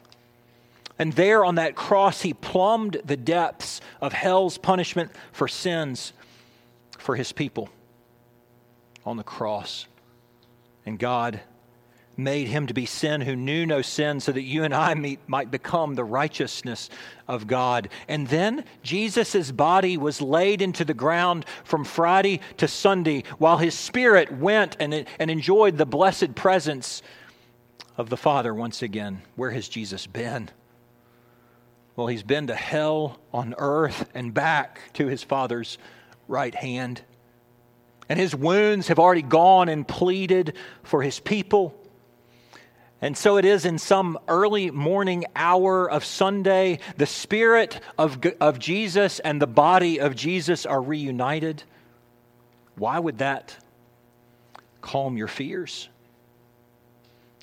And 0.97 1.11
there 1.13 1.43
on 1.43 1.55
that 1.55 1.75
cross, 1.75 2.21
he 2.21 2.33
plumbed 2.33 3.01
the 3.03 3.17
depths 3.17 3.81
of 3.99 4.13
hell's 4.13 4.57
punishment 4.57 5.11
for 5.33 5.47
sins 5.47 6.13
for 6.97 7.17
his 7.17 7.33
people 7.33 7.69
on 9.05 9.17
the 9.17 9.23
cross. 9.23 9.87
And 10.85 10.97
God 10.97 11.41
made 12.17 12.47
him 12.47 12.67
to 12.67 12.73
be 12.73 12.85
sin 12.85 13.21
who 13.21 13.35
knew 13.35 13.65
no 13.65 13.81
sin 13.81 14.19
so 14.19 14.31
that 14.31 14.43
you 14.43 14.63
and 14.63 14.73
I 14.73 15.17
might 15.27 15.51
become 15.51 15.95
the 15.95 16.03
righteousness 16.03 16.89
of 17.27 17.47
God. 17.47 17.89
And 18.07 18.27
then 18.27 18.63
Jesus' 18.83 19.51
body 19.51 19.97
was 19.97 20.21
laid 20.21 20.61
into 20.61 20.85
the 20.85 20.93
ground 20.93 21.45
from 21.63 21.83
Friday 21.83 22.41
to 22.57 22.67
Sunday 22.67 23.23
while 23.37 23.57
his 23.57 23.77
spirit 23.77 24.31
went 24.31 24.77
and, 24.79 25.05
and 25.19 25.31
enjoyed 25.31 25.77
the 25.77 25.85
blessed 25.85 26.35
presence 26.35 27.01
of 27.97 28.09
the 28.09 28.17
Father 28.17 28.53
once 28.53 28.81
again. 28.81 29.21
Where 29.35 29.51
has 29.51 29.67
Jesus 29.67 30.07
been? 30.07 30.49
Well, 31.95 32.07
he's 32.07 32.23
been 32.23 32.47
to 32.47 32.55
hell 32.55 33.19
on 33.33 33.55
earth 33.57 34.09
and 34.13 34.33
back 34.33 34.81
to 34.93 35.07
his 35.07 35.23
Father's 35.23 35.77
right 36.27 36.53
hand. 36.53 37.01
And 38.09 38.19
his 38.19 38.35
wounds 38.35 38.89
have 38.89 38.99
already 38.99 39.21
gone 39.21 39.69
and 39.69 39.87
pleaded 39.87 40.57
for 40.83 41.01
his 41.01 41.19
people. 41.19 41.73
And 43.01 43.17
so 43.17 43.37
it 43.37 43.45
is 43.45 43.65
in 43.65 43.77
some 43.77 44.17
early 44.27 44.71
morning 44.71 45.25
hour 45.35 45.89
of 45.89 46.05
Sunday, 46.05 46.79
the 46.97 47.05
Spirit 47.05 47.79
of, 47.97 48.19
of 48.39 48.57
Jesus 48.57 49.19
and 49.19 49.41
the 49.41 49.47
body 49.47 49.99
of 49.99 50.15
Jesus 50.15 50.65
are 50.65 50.81
reunited. 50.81 51.63
Why 52.77 52.97
would 52.97 53.17
that 53.19 53.57
calm 54.81 55.17
your 55.17 55.27
fears? 55.27 55.89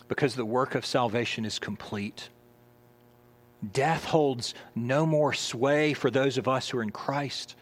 Because 0.09 0.35
the 0.35 0.45
work 0.45 0.75
of 0.75 0.87
salvation 0.87 1.45
is 1.45 1.59
complete. 1.59 2.29
Death 3.73 4.05
holds 4.05 4.55
no 4.75 5.07
more 5.07 5.33
sway 5.33 5.95
for 5.95 6.11
those 6.11 6.39
of 6.39 6.49
us 6.49 6.69
who 6.69 6.79
are 6.79 6.83
in 6.83 6.91
Christ. 6.91 7.55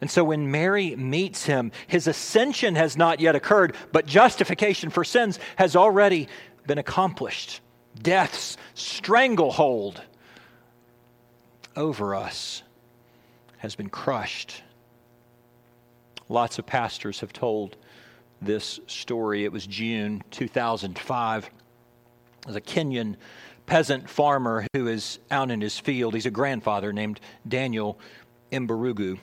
And 0.00 0.10
so 0.10 0.22
when 0.22 0.50
Mary 0.50 0.94
meets 0.94 1.44
him, 1.44 1.72
his 1.86 2.06
ascension 2.06 2.76
has 2.76 2.96
not 2.96 3.20
yet 3.20 3.34
occurred, 3.34 3.74
but 3.92 4.06
justification 4.06 4.90
for 4.90 5.04
sins 5.04 5.38
has 5.56 5.74
already 5.74 6.28
been 6.68 6.78
accomplished. 6.78 7.60
Death's 8.00 8.56
stranglehold 8.74 10.00
over 11.74 12.14
us 12.14 12.62
has 13.56 13.74
been 13.74 13.88
crushed. 13.88 14.62
Lots 16.28 16.60
of 16.60 16.66
pastors 16.66 17.20
have 17.20 17.32
told 17.32 17.76
this 18.40 18.78
story. 18.86 19.44
It 19.44 19.50
was 19.50 19.66
June 19.66 20.22
2005. 20.30 21.50
There's 22.44 22.56
a 22.56 22.60
Kenyan 22.60 23.16
peasant 23.66 24.08
farmer 24.08 24.66
who 24.74 24.86
is 24.86 25.18
out 25.30 25.50
in 25.50 25.60
his 25.60 25.78
field. 25.78 26.14
He's 26.14 26.26
a 26.26 26.30
grandfather 26.30 26.92
named 26.92 27.18
Daniel 27.48 27.98
M'Mburugu. 28.52 29.18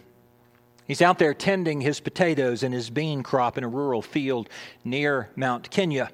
He's 0.85 1.01
out 1.01 1.17
there 1.17 1.33
tending 1.33 1.81
his 1.81 1.99
potatoes 1.99 2.61
and 2.61 2.73
his 2.73 2.89
bean 2.89 3.23
crop 3.23 3.57
in 3.57 3.63
a 3.63 3.69
rural 3.69 4.01
field 4.01 4.49
near 4.83 5.29
Mount 5.35 5.71
Kenya. 5.71 6.11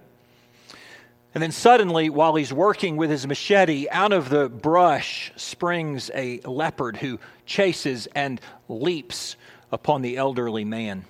And 1.34 1.42
then 1.42 1.52
suddenly, 1.52 2.10
while 2.10 2.36
he's 2.36 2.52
working 2.52 2.98
with 2.98 3.10
his 3.10 3.26
machete, 3.26 3.88
out 3.90 4.12
of 4.12 4.30
the 4.30 4.50
brush 4.50 5.32
springs 5.38 6.12
a 6.14 6.42
leopard 6.42 6.98
who 6.98 7.20
chases 7.46 8.08
and 8.14 8.42
leaps 8.68 9.38
upon 9.72 10.02
the 10.02 10.18
elderly 10.18 10.66
man. 10.66 11.06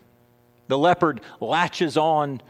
The 0.68 0.78
leopard 0.78 1.22
latches 1.40 1.98
on 1.98 2.42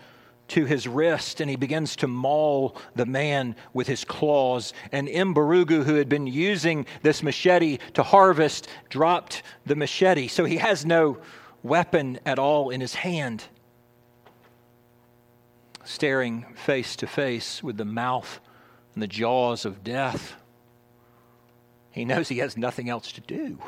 to 0.50 0.66
his 0.66 0.86
wrist 0.86 1.40
and 1.40 1.50
he 1.50 1.56
begins 1.56 1.96
to 1.96 2.08
maul 2.08 2.76
the 2.94 3.06
man 3.06 3.56
with 3.72 3.88
his 3.88 4.04
claws. 4.04 4.74
And 4.92 5.08
M'Mburugu, 5.08 5.86
who 5.86 5.96
had 5.96 6.10
been 6.10 6.28
using 6.28 6.86
this 7.04 7.24
machete 7.24 7.78
to 7.94 8.04
harvest, 8.04 8.68
dropped 8.90 9.44
the 9.66 9.78
machete. 9.78 10.28
So 10.28 10.44
he 10.44 10.58
has 10.58 10.86
no 10.86 11.20
weapon 11.64 12.20
at 12.26 12.38
all 12.38 12.70
in 12.70 12.82
his 12.82 12.96
hand 12.96 13.46
staring 15.84 16.46
face 16.56 16.96
to 16.98 17.08
face 17.08 17.64
with 17.64 17.78
the 17.78 17.86
mouth 17.86 18.40
and 18.94 19.02
the 19.02 19.08
jaws 19.08 19.66
of 19.66 19.84
death. 19.84 20.36
He 21.92 22.06
knows 22.06 22.30
he 22.30 22.38
has 22.40 22.58
nothing 22.58 22.90
else 22.90 23.12
to 23.14 23.22
do. 23.22 23.60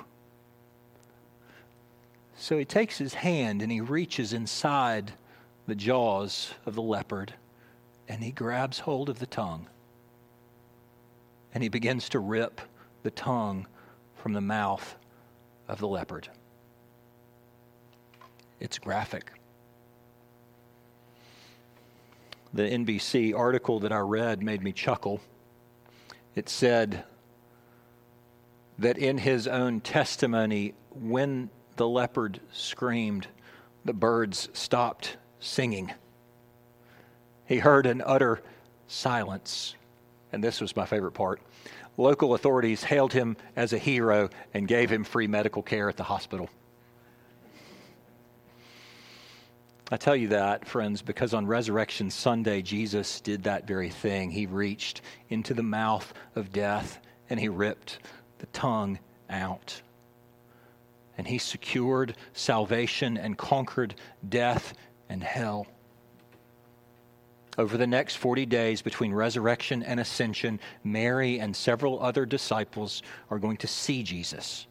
So 2.38 2.58
he 2.58 2.66
takes 2.66 2.98
his 2.98 3.14
hand 3.14 3.62
and 3.62 3.72
he 3.72 3.82
reaches 3.82 4.34
inside 4.34 5.14
the 5.68 5.76
jaws 5.76 6.54
of 6.66 6.76
the 6.76 6.82
leopard 6.82 7.34
and 8.08 8.24
he 8.24 8.32
grabs 8.32 8.80
hold 8.80 9.10
of 9.10 9.20
the 9.20 9.26
tongue. 9.26 9.68
And 11.54 11.64
he 11.64 11.70
begins 11.70 12.10
to 12.10 12.20
rip 12.20 12.62
the 13.04 13.12
tongue 13.12 13.68
from 14.16 14.34
the 14.34 14.42
mouth 14.42 14.96
of 15.68 15.80
the 15.80 15.88
leopard. 15.88 16.28
It's 18.60 18.80
graphic. 18.80 19.32
The 22.54 22.64
NBC 22.64 23.38
article 23.38 23.80
that 23.80 23.92
I 23.92 24.00
read 24.00 24.44
made 24.44 24.62
me 24.62 24.72
chuckle. 24.72 25.20
It 26.36 26.50
said 26.50 27.04
that 28.78 28.98
in 28.98 29.18
his 29.18 29.48
own 29.48 29.82
testimony, 29.82 30.74
when 30.92 31.50
the 31.76 31.88
leopard 31.88 32.40
screamed, 32.52 33.28
the 33.86 33.94
birds 33.94 34.50
stopped 34.54 35.18
singing. 35.40 35.92
He 37.46 37.58
heard 37.58 37.86
an 37.86 38.02
utter 38.06 38.42
silence. 38.88 39.76
And 40.32 40.44
this 40.44 40.62
was 40.62 40.76
my 40.76 40.86
favorite 40.86 41.12
part. 41.12 41.42
Local 41.98 42.34
authorities 42.34 42.84
hailed 42.84 43.14
him 43.14 43.38
as 43.56 43.74
a 43.74 43.78
hero 43.78 44.30
and 44.54 44.68
gave 44.68 44.92
him 44.92 45.04
free 45.04 45.28
medical 45.28 45.62
care 45.62 45.90
at 45.90 45.98
the 45.98 46.04
hospital. 46.04 46.50
I 49.92 49.98
tell 49.98 50.16
you 50.16 50.30
that, 50.30 50.66
friends, 50.66 51.02
because 51.02 51.34
on 51.34 51.46
Resurrection 51.46 52.10
Sunday, 52.10 52.62
Jesus 52.62 53.20
did 53.20 53.44
that 53.44 53.68
very 53.68 53.90
thing. 53.90 54.32
He 54.32 54.46
reached 54.46 55.02
into 55.30 55.54
the 55.54 55.64
mouth 55.64 56.14
of 56.36 56.52
death 56.52 57.00
and 57.30 57.40
he 57.40 57.50
ripped 57.50 58.00
the 58.40 58.46
tongue 58.48 59.00
out. 59.30 59.82
And 61.18 61.28
he 61.28 61.38
secured 61.38 62.16
salvation 62.34 63.18
and 63.18 63.38
conquered 63.38 63.96
death 64.28 64.74
and 65.10 65.24
hell. 65.24 65.68
Over 67.58 67.78
the 67.78 67.86
next 67.86 68.16
40 68.16 68.48
days 68.48 68.82
between 68.82 69.14
resurrection 69.14 69.84
and 69.84 70.00
ascension, 70.00 70.60
Mary 70.84 71.40
and 71.40 71.56
several 71.56 72.02
other 72.02 72.26
disciples 72.26 73.04
are 73.30 73.38
going 73.38 73.58
to 73.58 73.68
see 73.68 74.02
Jesus. 74.02 74.66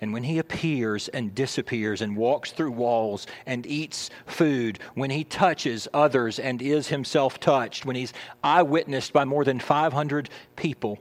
And 0.00 0.12
when 0.14 0.22
he 0.22 0.38
appears 0.38 1.08
and 1.08 1.34
disappears 1.34 2.00
and 2.00 2.16
walks 2.16 2.52
through 2.52 2.70
walls 2.70 3.26
and 3.44 3.66
eats 3.66 4.08
food, 4.26 4.78
when 4.94 5.10
he 5.10 5.24
touches 5.24 5.88
others 5.92 6.38
and 6.38 6.62
is 6.62 6.88
himself 6.88 7.38
touched, 7.38 7.84
when 7.84 7.96
he's 7.96 8.14
eyewitnessed 8.42 9.12
by 9.12 9.26
more 9.26 9.44
than 9.44 9.60
500 9.60 10.30
people, 10.56 10.98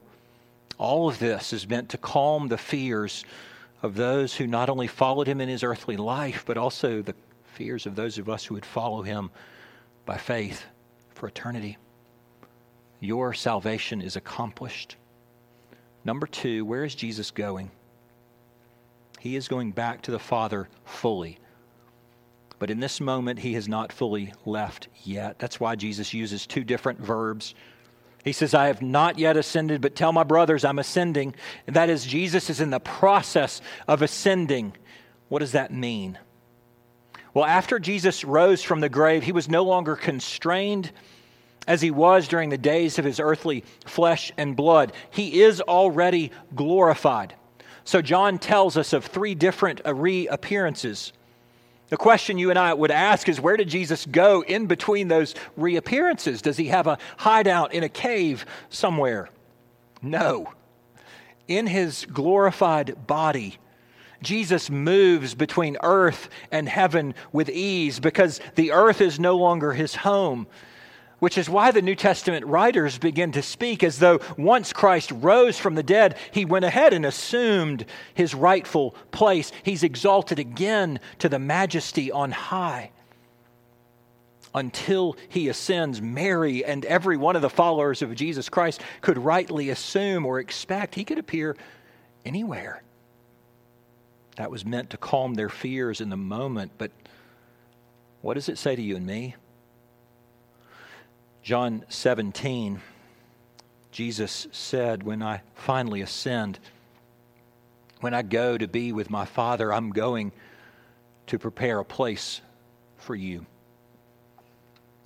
all 0.77 1.07
of 1.07 1.19
this 1.19 1.53
is 1.53 1.67
meant 1.67 1.89
to 1.89 1.97
calm 1.97 2.47
the 2.47 2.57
fears 2.57 3.23
of 3.81 3.95
those 3.95 4.35
who 4.35 4.47
not 4.47 4.69
only 4.69 4.87
followed 4.87 5.27
him 5.27 5.39
in 5.39 5.47
his 5.47 5.63
earthly 5.63 5.95
life, 5.95 6.43
but 6.45 6.57
also 6.57 7.01
the 7.01 7.15
fears 7.53 7.85
of 7.85 7.95
those 7.95 8.17
of 8.17 8.27
us 8.27 8.45
who 8.45 8.55
would 8.55 8.65
follow 8.65 9.01
him 9.01 9.29
by 10.05 10.17
faith 10.17 10.65
for 11.13 11.27
eternity. 11.27 11.77
Your 12.99 13.33
salvation 13.33 14.01
is 14.01 14.17
accomplished. 14.17 14.97
Number 16.03 16.27
two, 16.27 16.65
where 16.65 16.83
is 16.83 16.95
Jesus 16.95 17.31
going? 17.31 17.71
He 19.19 19.35
is 19.35 19.47
going 19.47 19.71
back 19.71 20.01
to 20.03 20.11
the 20.11 20.19
Father 20.19 20.69
fully. 20.85 21.37
But 22.57 22.69
in 22.69 22.79
this 22.79 22.99
moment, 22.99 23.39
he 23.39 23.53
has 23.53 23.67
not 23.67 23.93
fully 23.93 24.33
left 24.45 24.87
yet. 25.03 25.39
That's 25.39 25.59
why 25.59 25.75
Jesus 25.75 26.13
uses 26.13 26.45
two 26.47 26.63
different 26.63 26.99
verbs. 26.99 27.55
He 28.25 28.33
says, 28.33 28.53
I 28.53 28.67
have 28.67 28.81
not 28.81 29.17
yet 29.17 29.37
ascended, 29.37 29.81
but 29.81 29.95
tell 29.95 30.11
my 30.11 30.23
brothers 30.23 30.65
I'm 30.65 30.79
ascending. 30.79 31.35
And 31.67 31.75
that 31.75 31.89
is, 31.89 32.05
Jesus 32.05 32.49
is 32.49 32.59
in 32.59 32.69
the 32.69 32.79
process 32.79 33.61
of 33.87 34.01
ascending. 34.01 34.73
What 35.29 35.39
does 35.39 35.53
that 35.53 35.71
mean? 35.71 36.17
Well, 37.33 37.45
after 37.45 37.79
Jesus 37.79 38.25
rose 38.25 38.61
from 38.61 38.81
the 38.81 38.89
grave, 38.89 39.23
he 39.23 39.31
was 39.31 39.47
no 39.47 39.63
longer 39.63 39.95
constrained 39.95 40.91
as 41.67 41.81
he 41.81 41.91
was 41.91 42.27
during 42.27 42.49
the 42.49 42.57
days 42.57 42.99
of 42.99 43.05
his 43.05 43.19
earthly 43.19 43.63
flesh 43.85 44.31
and 44.37 44.55
blood. 44.55 44.91
He 45.11 45.41
is 45.41 45.61
already 45.61 46.31
glorified. 46.55 47.35
So, 47.89 48.03
John 48.03 48.37
tells 48.37 48.77
us 48.77 48.93
of 48.93 49.03
three 49.03 49.33
different 49.33 49.81
uh, 49.83 49.95
reappearances. 49.95 51.11
The 51.87 51.97
question 51.97 52.37
you 52.37 52.51
and 52.51 52.59
I 52.59 52.71
would 52.71 52.91
ask 52.91 53.27
is 53.27 53.41
where 53.41 53.57
did 53.57 53.67
Jesus 53.67 54.05
go 54.05 54.43
in 54.43 54.67
between 54.67 55.07
those 55.07 55.33
reappearances? 55.57 56.43
Does 56.43 56.55
he 56.55 56.67
have 56.67 56.85
a 56.85 56.99
hideout 57.17 57.73
in 57.73 57.81
a 57.81 57.89
cave 57.89 58.45
somewhere? 58.69 59.29
No. 60.03 60.53
In 61.47 61.65
his 61.65 62.05
glorified 62.05 63.07
body, 63.07 63.57
Jesus 64.21 64.69
moves 64.69 65.33
between 65.33 65.75
earth 65.81 66.29
and 66.51 66.69
heaven 66.69 67.15
with 67.31 67.49
ease 67.49 67.99
because 67.99 68.39
the 68.53 68.71
earth 68.71 69.01
is 69.01 69.19
no 69.19 69.35
longer 69.35 69.73
his 69.73 69.95
home. 69.95 70.45
Which 71.19 71.37
is 71.37 71.49
why 71.49 71.71
the 71.71 71.81
New 71.81 71.95
Testament 71.95 72.45
writers 72.45 72.97
begin 72.97 73.33
to 73.33 73.41
speak 73.41 73.83
as 73.83 73.99
though 73.99 74.19
once 74.37 74.71
Christ 74.71 75.11
rose 75.11 75.57
from 75.57 75.75
the 75.75 75.83
dead, 75.83 76.17
he 76.31 76.45
went 76.45 76.65
ahead 76.65 76.93
and 76.93 77.05
assumed 77.05 77.85
his 78.13 78.33
rightful 78.33 78.95
place. 79.11 79.51
He's 79.63 79.83
exalted 79.83 80.39
again 80.39 80.99
to 81.19 81.27
the 81.27 81.39
majesty 81.39 82.11
on 82.11 82.31
high. 82.31 82.91
Until 84.55 85.15
he 85.27 85.49
ascends, 85.49 86.01
Mary 86.01 86.65
and 86.65 86.83
every 86.85 87.17
one 87.17 87.35
of 87.35 87.41
the 87.41 87.49
followers 87.49 88.01
of 88.01 88.15
Jesus 88.15 88.49
Christ 88.49 88.81
could 89.01 89.17
rightly 89.17 89.69
assume 89.69 90.25
or 90.25 90.39
expect 90.39 90.95
he 90.95 91.03
could 91.03 91.19
appear 91.19 91.55
anywhere. 92.25 92.81
That 94.37 94.49
was 94.49 94.65
meant 94.65 94.89
to 94.91 94.97
calm 94.97 95.33
their 95.33 95.49
fears 95.49 95.99
in 95.99 96.09
the 96.09 96.17
moment. 96.17 96.71
But 96.77 96.91
what 98.21 98.35
does 98.35 98.49
it 98.49 98.57
say 98.57 98.75
to 98.75 98.81
you 98.81 98.95
and 98.95 99.05
me? 99.05 99.35
John 101.49 101.83
17, 101.89 102.79
Jesus 103.89 104.45
said, 104.51 105.01
When 105.01 105.23
I 105.23 105.41
finally 105.55 106.01
ascend, 106.01 106.59
when 108.01 108.13
I 108.13 108.21
go 108.21 108.55
to 108.55 108.67
be 108.67 108.93
with 108.93 109.09
my 109.09 109.25
Father, 109.25 109.73
I'm 109.73 109.89
going 109.89 110.31
to 111.25 111.39
prepare 111.39 111.79
a 111.79 111.83
place 111.83 112.41
for 112.97 113.15
you. 113.15 113.47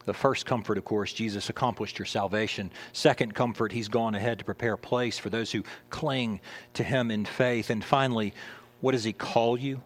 The 0.03 0.13
first 0.13 0.45
comfort, 0.45 0.77
of 0.77 0.83
course, 0.83 1.13
Jesus 1.13 1.47
accomplished 1.47 1.97
your 1.97 2.05
salvation. 2.05 2.71
Second 2.91 3.33
comfort, 3.33 3.71
he's 3.71 3.87
gone 3.87 4.13
ahead 4.13 4.39
to 4.39 4.43
prepare 4.43 4.73
a 4.73 4.77
place 4.77 5.17
for 5.17 5.29
those 5.29 5.49
who 5.49 5.63
cling 5.91 6.41
to 6.73 6.83
him 6.83 7.09
in 7.09 7.23
faith. 7.23 7.69
And 7.69 7.81
finally, 7.81 8.33
what 8.81 8.91
does 8.91 9.05
he 9.05 9.13
call 9.13 9.57
you? 9.57 9.81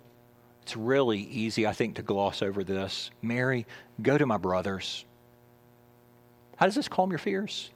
It's 0.63 0.75
really 0.75 1.19
easy, 1.19 1.67
I 1.67 1.73
think, 1.73 1.97
to 1.97 2.01
gloss 2.01 2.41
over 2.41 2.63
this. 2.63 3.11
Mary, 3.21 3.67
go 4.01 4.17
to 4.17 4.25
my 4.25 4.37
brothers. 4.37 5.05
How 6.57 6.65
does 6.65 6.75
this 6.75 6.87
calm 6.87 7.09
your 7.09 7.19
fears? 7.19 7.71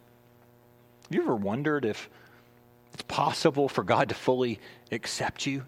Have 1.04 1.16
you 1.16 1.24
ever 1.24 1.36
wondered 1.36 1.86
if 1.86 2.10
it's 2.94 3.04
possible 3.04 3.70
for 3.70 3.84
God 3.84 4.10
to 4.10 4.16
fully 4.16 4.60
accept 4.92 5.46
you? 5.46 5.64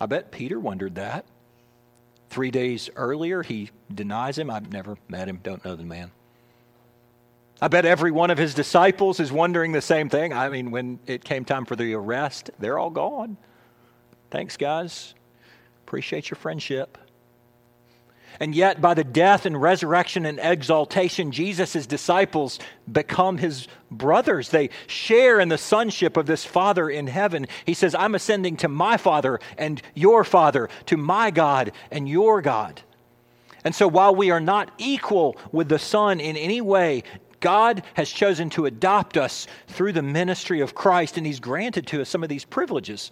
I 0.00 0.06
bet 0.06 0.30
Peter 0.30 0.58
wondered 0.58 0.94
that. 0.96 1.24
Three 2.30 2.50
days 2.50 2.90
earlier, 2.96 3.42
he 3.42 3.70
denies 3.94 4.38
him. 4.38 4.50
I've 4.50 4.72
never 4.72 4.96
met 5.08 5.28
him, 5.28 5.40
don't 5.42 5.64
know 5.64 5.76
the 5.76 5.84
man. 5.84 6.10
I 7.60 7.68
bet 7.68 7.86
every 7.86 8.10
one 8.10 8.30
of 8.30 8.36
his 8.36 8.52
disciples 8.52 9.18
is 9.18 9.32
wondering 9.32 9.72
the 9.72 9.80
same 9.80 10.10
thing. 10.10 10.32
I 10.32 10.50
mean, 10.50 10.70
when 10.70 10.98
it 11.06 11.24
came 11.24 11.44
time 11.44 11.64
for 11.64 11.74
the 11.74 11.94
arrest, 11.94 12.50
they're 12.58 12.78
all 12.78 12.90
gone. 12.90 13.38
Thanks, 14.30 14.56
guys. 14.56 15.14
Appreciate 15.86 16.28
your 16.28 16.36
friendship. 16.36 16.98
And 18.40 18.54
yet, 18.54 18.80
by 18.80 18.94
the 18.94 19.04
death 19.04 19.46
and 19.46 19.60
resurrection 19.60 20.26
and 20.26 20.38
exaltation, 20.40 21.32
Jesus' 21.32 21.86
disciples 21.86 22.58
become 22.90 23.38
his 23.38 23.68
brothers. 23.90 24.50
They 24.50 24.70
share 24.86 25.40
in 25.40 25.48
the 25.48 25.58
sonship 25.58 26.16
of 26.16 26.26
this 26.26 26.44
Father 26.44 26.90
in 26.90 27.06
heaven. 27.06 27.46
He 27.64 27.74
says, 27.74 27.94
I'm 27.94 28.14
ascending 28.14 28.58
to 28.58 28.68
my 28.68 28.96
Father 28.96 29.40
and 29.56 29.80
your 29.94 30.24
Father, 30.24 30.68
to 30.86 30.96
my 30.96 31.30
God 31.30 31.72
and 31.90 32.08
your 32.08 32.42
God. 32.42 32.82
And 33.64 33.74
so, 33.74 33.88
while 33.88 34.14
we 34.14 34.30
are 34.30 34.40
not 34.40 34.70
equal 34.78 35.36
with 35.50 35.68
the 35.68 35.78
Son 35.78 36.20
in 36.20 36.36
any 36.36 36.60
way, 36.60 37.02
God 37.40 37.82
has 37.94 38.10
chosen 38.10 38.50
to 38.50 38.66
adopt 38.66 39.16
us 39.16 39.46
through 39.68 39.92
the 39.92 40.02
ministry 40.02 40.60
of 40.60 40.74
Christ, 40.74 41.16
and 41.16 41.26
He's 41.26 41.40
granted 41.40 41.86
to 41.88 42.00
us 42.00 42.08
some 42.08 42.22
of 42.22 42.28
these 42.28 42.44
privileges. 42.44 43.10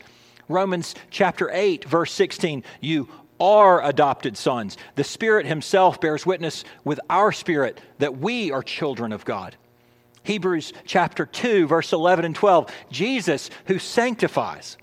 Romans 0.49 0.95
chapter 1.11 1.51
8, 1.51 1.85
verse 1.87 2.13
16, 2.13 2.65
you 2.81 3.09
are 3.45 3.85
adopted 3.85 4.39
sons. 4.39 4.79
The 4.95 5.05
Spirit 5.05 5.45
Himself 5.45 6.01
bears 6.01 6.25
witness 6.25 6.65
with 6.83 6.99
our 7.11 7.31
spirit 7.31 7.79
that 7.99 8.17
we 8.17 8.51
are 8.51 8.63
children 8.63 9.13
of 9.13 9.27
God. 9.27 9.55
Hebrews 10.23 10.73
chapter 10.87 11.27
2, 11.27 11.67
verse 11.67 11.93
11 11.93 12.25
and 12.25 12.35
12, 12.35 12.71
Jesus 12.91 13.51
who 13.67 13.79
sanctifies. 13.79 14.79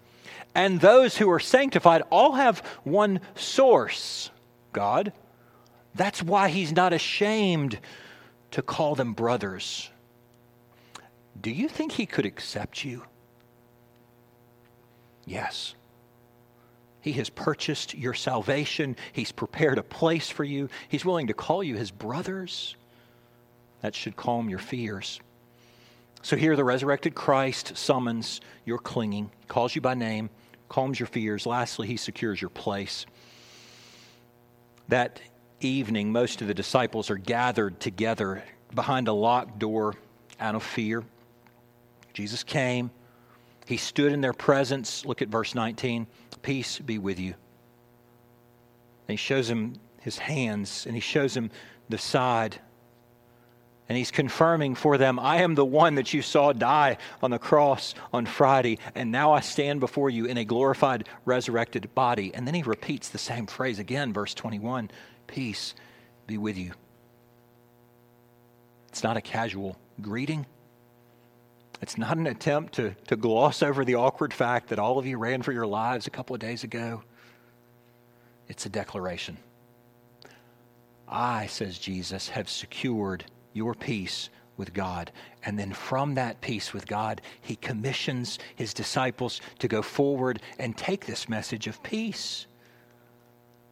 And 0.53 0.79
those 0.79 1.17
who 1.17 1.27
are 1.31 1.39
sanctified 1.39 2.03
all 2.11 2.33
have 2.33 2.59
one 2.83 3.21
source 3.33 4.29
God. 4.73 5.11
That's 5.95 6.21
why 6.21 6.49
He's 6.49 6.71
not 6.71 6.93
ashamed 6.93 7.79
to 8.51 8.61
call 8.61 8.93
them 8.93 9.13
brothers. 9.13 9.89
Do 11.41 11.49
you 11.49 11.67
think 11.67 11.93
He 11.93 12.05
could 12.05 12.27
accept 12.27 12.85
you? 12.85 13.03
Yes. 15.25 15.73
He 17.01 17.13
has 17.13 17.29
purchased 17.29 17.95
your 17.95 18.13
salvation. 18.13 18.95
He's 19.11 19.31
prepared 19.31 19.77
a 19.77 19.83
place 19.83 20.29
for 20.29 20.43
you. 20.43 20.69
He's 20.87 21.03
willing 21.03 21.27
to 21.27 21.33
call 21.33 21.63
you 21.63 21.75
his 21.75 21.91
brothers. 21.91 22.75
That 23.81 23.95
should 23.95 24.15
calm 24.15 24.49
your 24.49 24.59
fears. 24.59 25.19
So 26.21 26.35
here 26.35 26.55
the 26.55 26.63
resurrected 26.63 27.15
Christ 27.15 27.75
summons 27.75 28.41
your 28.63 28.77
clinging, 28.77 29.31
calls 29.47 29.73
you 29.73 29.81
by 29.81 29.95
name, 29.95 30.29
calms 30.69 30.99
your 30.99 31.07
fears. 31.07 31.47
Lastly, 31.47 31.87
he 31.87 31.97
secures 31.97 32.39
your 32.39 32.51
place. 32.51 33.07
That 34.87 35.19
evening, 35.59 36.11
most 36.11 36.41
of 36.41 36.47
the 36.47 36.53
disciples 36.53 37.09
are 37.09 37.17
gathered 37.17 37.79
together 37.79 38.43
behind 38.75 39.07
a 39.07 39.13
locked 39.13 39.57
door 39.57 39.95
out 40.39 40.53
of 40.53 40.63
fear. 40.63 41.03
Jesus 42.13 42.43
came. 42.43 42.91
He 43.71 43.77
stood 43.77 44.11
in 44.11 44.19
their 44.19 44.33
presence. 44.33 45.05
Look 45.05 45.21
at 45.21 45.29
verse 45.29 45.55
19. 45.55 46.05
Peace 46.41 46.77
be 46.79 46.97
with 46.97 47.17
you. 47.21 47.35
And 49.07 49.11
he 49.11 49.15
shows 49.15 49.49
him 49.49 49.75
his 50.01 50.17
hands 50.17 50.85
and 50.85 50.93
he 50.93 50.99
shows 50.99 51.37
him 51.37 51.51
the 51.87 51.97
side. 51.97 52.59
And 53.87 53.97
he's 53.97 54.11
confirming 54.11 54.75
for 54.75 54.97
them, 54.97 55.17
I 55.19 55.37
am 55.37 55.55
the 55.55 55.63
one 55.63 55.95
that 55.95 56.13
you 56.13 56.21
saw 56.21 56.51
die 56.51 56.97
on 57.23 57.31
the 57.31 57.39
cross 57.39 57.95
on 58.11 58.25
Friday, 58.25 58.77
and 58.93 59.09
now 59.09 59.31
I 59.31 59.39
stand 59.39 59.79
before 59.79 60.09
you 60.09 60.25
in 60.25 60.37
a 60.37 60.43
glorified, 60.43 61.07
resurrected 61.23 61.95
body. 61.95 62.35
And 62.35 62.45
then 62.45 62.53
he 62.53 62.63
repeats 62.63 63.07
the 63.07 63.17
same 63.17 63.47
phrase 63.47 63.79
again, 63.79 64.11
verse 64.11 64.33
21 64.33 64.91
peace 65.27 65.75
be 66.27 66.37
with 66.37 66.57
you. 66.57 66.73
It's 68.89 69.01
not 69.01 69.15
a 69.15 69.21
casual 69.21 69.77
greeting. 70.01 70.45
It's 71.81 71.97
not 71.97 72.17
an 72.17 72.27
attempt 72.27 72.73
to, 72.73 72.95
to 73.07 73.15
gloss 73.15 73.63
over 73.63 73.83
the 73.83 73.95
awkward 73.95 74.33
fact 74.33 74.69
that 74.69 74.79
all 74.79 74.99
of 74.99 75.05
you 75.05 75.17
ran 75.17 75.41
for 75.41 75.51
your 75.51 75.65
lives 75.65 76.05
a 76.05 76.11
couple 76.11 76.35
of 76.35 76.39
days 76.39 76.63
ago. 76.63 77.01
It's 78.47 78.65
a 78.65 78.69
declaration. 78.69 79.37
I, 81.07 81.47
says 81.47 81.79
Jesus, 81.79 82.29
have 82.29 82.49
secured 82.49 83.25
your 83.53 83.73
peace 83.73 84.29
with 84.57 84.73
God. 84.73 85.11
And 85.43 85.57
then 85.57 85.73
from 85.73 86.13
that 86.15 86.39
peace 86.39 86.71
with 86.71 86.87
God, 86.87 87.21
he 87.41 87.55
commissions 87.55 88.37
his 88.55 88.73
disciples 88.73 89.41
to 89.59 89.67
go 89.67 89.81
forward 89.81 90.41
and 90.59 90.77
take 90.77 91.05
this 91.05 91.27
message 91.27 91.65
of 91.65 91.81
peace. 91.81 92.45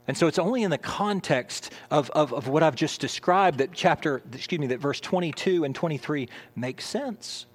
And 0.08 0.17
so 0.17 0.26
it's 0.26 0.39
only 0.39 0.63
in 0.63 0.72
the 0.72 0.80
context 0.80 1.72
of, 1.91 2.10
of, 2.12 2.34
of, 2.34 2.48
what 2.48 2.63
I've 2.63 2.76
just 2.76 3.00
described 3.00 3.60
that 3.60 3.69
chapter, 3.72 4.24
excuse 4.34 4.60
me, 4.60 4.65
that 4.67 4.80
verse 4.80 5.00
22 5.00 5.63
and 5.63 5.76
23 5.76 6.28
make 6.56 6.82
sense. 6.82 7.45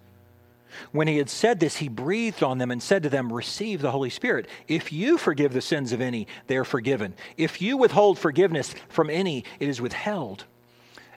When 0.93 1.09
he 1.09 1.19
had 1.19 1.31
said 1.31 1.61
this, 1.61 1.77
he 1.77 1.89
breathed 1.89 2.43
on 2.43 2.59
them 2.59 2.71
and 2.71 2.83
said 2.83 3.03
to 3.03 3.09
them, 3.09 3.33
Receive 3.33 3.81
the 3.81 3.91
Holy 3.91 4.11
Spirit. 4.11 4.47
If 4.69 4.93
you 4.93 5.19
forgive 5.19 5.53
the 5.53 5.61
sins 5.61 5.93
of 5.93 6.01
any, 6.01 6.27
they 6.47 6.57
are 6.57 6.65
forgiven. 6.65 7.15
If 7.37 7.61
you 7.61 7.77
withhold 7.77 8.19
forgiveness 8.19 8.75
from 8.89 9.11
any, 9.11 9.45
it 9.61 9.69
is 9.69 9.81
withheld. 9.81 10.45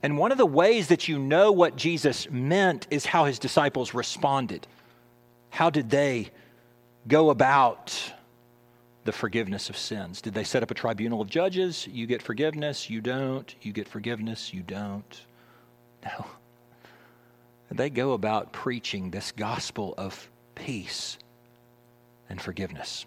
And 0.03 0.17
one 0.17 0.31
of 0.31 0.37
the 0.37 0.45
ways 0.45 0.87
that 0.87 1.07
you 1.07 1.19
know 1.19 1.51
what 1.51 1.75
Jesus 1.75 2.29
meant 2.29 2.87
is 2.91 3.05
how 3.05 3.25
his 3.25 3.39
disciples 3.39 3.93
responded. 3.93 4.67
How 5.49 5.69
did 5.69 5.89
they 5.89 6.29
go 7.07 7.29
about 7.29 8.13
the 9.05 9.11
forgiveness 9.11 9.69
of 9.69 9.77
sins? 9.77 10.21
Did 10.21 10.33
they 10.33 10.43
set 10.43 10.61
up 10.61 10.69
a 10.69 10.75
tribunal 10.75 11.21
of 11.21 11.29
judges? 11.29 11.87
You 11.87 12.05
get 12.05 12.21
forgiveness, 12.21 12.89
you 12.89 13.01
don't. 13.01 13.53
You 13.61 13.73
get 13.73 13.87
forgiveness, 13.87 14.53
you 14.53 14.61
don't. 14.61 15.25
No. 16.03 16.25
They 17.71 17.89
go 17.89 18.13
about 18.13 18.53
preaching 18.53 19.11
this 19.11 19.31
gospel 19.31 19.93
of 19.97 20.29
peace 20.55 21.17
and 22.29 22.41
forgiveness. 22.41 23.05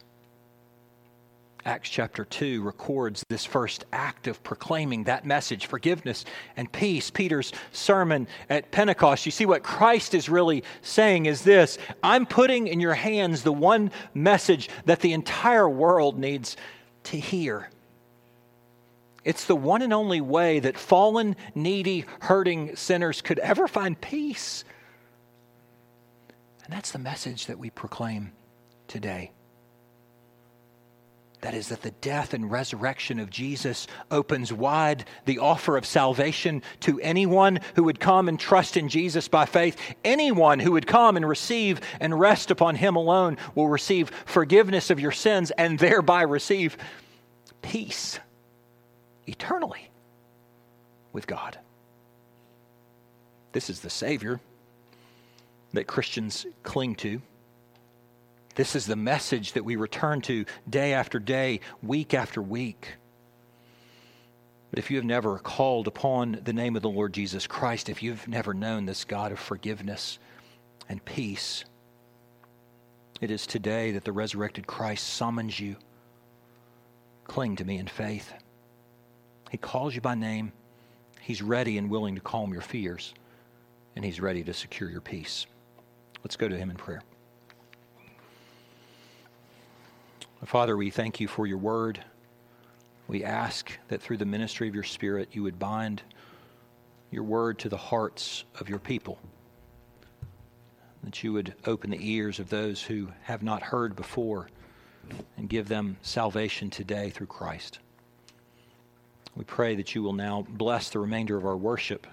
Acts 1.64 1.90
chapter 1.90 2.24
2 2.24 2.62
records 2.62 3.22
this 3.28 3.44
first 3.44 3.84
act 3.92 4.26
of 4.26 4.42
proclaiming 4.42 5.04
that 5.04 5.26
message 5.26 5.66
forgiveness 5.66 6.24
and 6.56 6.70
peace. 6.72 7.10
Peter's 7.10 7.52
sermon 7.72 8.26
at 8.48 8.70
Pentecost, 8.70 9.26
you 9.26 9.32
see 9.32 9.44
what 9.44 9.62
Christ 9.62 10.14
is 10.14 10.30
really 10.30 10.64
saying 10.80 11.26
is 11.26 11.42
this 11.42 11.76
I'm 12.02 12.24
putting 12.24 12.66
in 12.66 12.80
your 12.80 12.94
hands 12.94 13.42
the 13.42 13.52
one 13.52 13.90
message 14.14 14.70
that 14.86 15.00
the 15.00 15.12
entire 15.12 15.68
world 15.68 16.18
needs 16.18 16.56
to 17.04 17.18
hear. 17.18 17.68
It's 19.24 19.44
the 19.44 19.56
one 19.56 19.82
and 19.82 19.92
only 19.92 20.20
way 20.20 20.60
that 20.60 20.78
fallen, 20.78 21.36
needy, 21.54 22.06
hurting 22.20 22.76
sinners 22.76 23.20
could 23.20 23.38
ever 23.38 23.68
find 23.68 24.00
peace. 24.00 24.64
And 26.64 26.72
that's 26.72 26.92
the 26.92 26.98
message 26.98 27.46
that 27.46 27.58
we 27.58 27.70
proclaim 27.70 28.32
today. 28.88 29.32
That 31.42 31.54
is, 31.54 31.68
that 31.68 31.80
the 31.80 31.90
death 31.90 32.34
and 32.34 32.50
resurrection 32.50 33.18
of 33.18 33.30
Jesus 33.30 33.86
opens 34.10 34.52
wide 34.52 35.06
the 35.24 35.38
offer 35.38 35.76
of 35.78 35.86
salvation 35.86 36.62
to 36.80 37.00
anyone 37.00 37.60
who 37.76 37.84
would 37.84 37.98
come 37.98 38.28
and 38.28 38.38
trust 38.38 38.76
in 38.76 38.88
Jesus 38.88 39.26
by 39.26 39.46
faith. 39.46 39.78
Anyone 40.04 40.58
who 40.58 40.72
would 40.72 40.86
come 40.86 41.16
and 41.16 41.26
receive 41.26 41.80
and 41.98 42.18
rest 42.18 42.50
upon 42.50 42.74
Him 42.74 42.94
alone 42.94 43.38
will 43.54 43.68
receive 43.68 44.10
forgiveness 44.26 44.90
of 44.90 45.00
your 45.00 45.12
sins 45.12 45.50
and 45.52 45.78
thereby 45.78 46.22
receive 46.22 46.76
peace 47.62 48.18
eternally 49.30 49.88
with 51.12 51.26
God. 51.26 51.58
This 53.52 53.70
is 53.70 53.80
the 53.80 53.90
Savior 53.90 54.40
that 55.72 55.86
Christians 55.86 56.46
cling 56.62 56.96
to. 56.96 57.22
This 58.56 58.74
is 58.76 58.86
the 58.86 58.96
message 58.96 59.52
that 59.52 59.64
we 59.64 59.76
return 59.76 60.20
to 60.22 60.44
day 60.68 60.92
after 60.92 61.18
day, 61.18 61.60
week 61.82 62.14
after 62.14 62.42
week. 62.42 62.94
But 64.70 64.78
if 64.78 64.90
you 64.90 64.96
have 64.96 65.04
never 65.04 65.38
called 65.38 65.88
upon 65.88 66.40
the 66.44 66.52
name 66.52 66.76
of 66.76 66.82
the 66.82 66.88
Lord 66.88 67.12
Jesus 67.12 67.46
Christ, 67.46 67.88
if 67.88 68.02
you've 68.02 68.28
never 68.28 68.54
known 68.54 68.86
this 68.86 69.04
God 69.04 69.32
of 69.32 69.38
forgiveness 69.38 70.18
and 70.88 71.04
peace, 71.04 71.64
it 73.20 73.30
is 73.30 73.46
today 73.46 73.92
that 73.92 74.04
the 74.04 74.12
resurrected 74.12 74.66
Christ 74.66 75.06
summons 75.06 75.58
you. 75.58 75.76
Cling 77.24 77.56
to 77.56 77.64
me 77.64 77.78
in 77.78 77.86
faith. 77.86 78.32
He 79.50 79.58
calls 79.58 79.94
you 79.94 80.00
by 80.00 80.14
name. 80.14 80.52
He's 81.20 81.42
ready 81.42 81.76
and 81.76 81.90
willing 81.90 82.14
to 82.14 82.20
calm 82.20 82.52
your 82.52 82.62
fears, 82.62 83.12
and 83.94 84.04
He's 84.04 84.20
ready 84.20 84.42
to 84.44 84.54
secure 84.54 84.88
your 84.88 85.00
peace. 85.00 85.46
Let's 86.24 86.36
go 86.36 86.48
to 86.48 86.56
Him 86.56 86.70
in 86.70 86.76
prayer. 86.76 87.02
Father, 90.44 90.76
we 90.76 90.90
thank 90.90 91.20
you 91.20 91.28
for 91.28 91.46
your 91.46 91.58
word. 91.58 92.02
We 93.08 93.24
ask 93.24 93.76
that 93.88 94.00
through 94.00 94.16
the 94.16 94.24
ministry 94.24 94.68
of 94.68 94.74
your 94.74 94.84
Spirit, 94.84 95.30
you 95.32 95.42
would 95.42 95.58
bind 95.58 96.02
your 97.10 97.24
word 97.24 97.58
to 97.58 97.68
the 97.68 97.76
hearts 97.76 98.44
of 98.58 98.68
your 98.68 98.78
people, 98.78 99.18
that 101.02 101.22
you 101.24 101.32
would 101.32 101.54
open 101.66 101.90
the 101.90 101.98
ears 102.00 102.38
of 102.38 102.48
those 102.48 102.82
who 102.82 103.08
have 103.22 103.42
not 103.42 103.62
heard 103.62 103.96
before 103.96 104.48
and 105.36 105.48
give 105.48 105.68
them 105.68 105.96
salvation 106.02 106.70
today 106.70 107.10
through 107.10 107.26
Christ. 107.26 107.80
We 109.36 109.44
pray 109.44 109.74
that 109.76 109.94
you 109.94 110.02
will 110.02 110.12
now 110.12 110.46
bless 110.48 110.90
the 110.90 110.98
remainder 110.98 111.36
of 111.36 111.46
our 111.46 111.56
worship, 111.56 112.06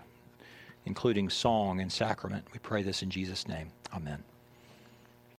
including 0.86 1.30
song 1.30 1.82
and 1.82 1.92
sacrament. 1.92 2.46
We 2.54 2.60
pray 2.60 2.84
this 2.84 3.02
in 3.02 3.10
Jesus' 3.10 3.48
name. 3.48 3.70
Amen. 3.94 4.24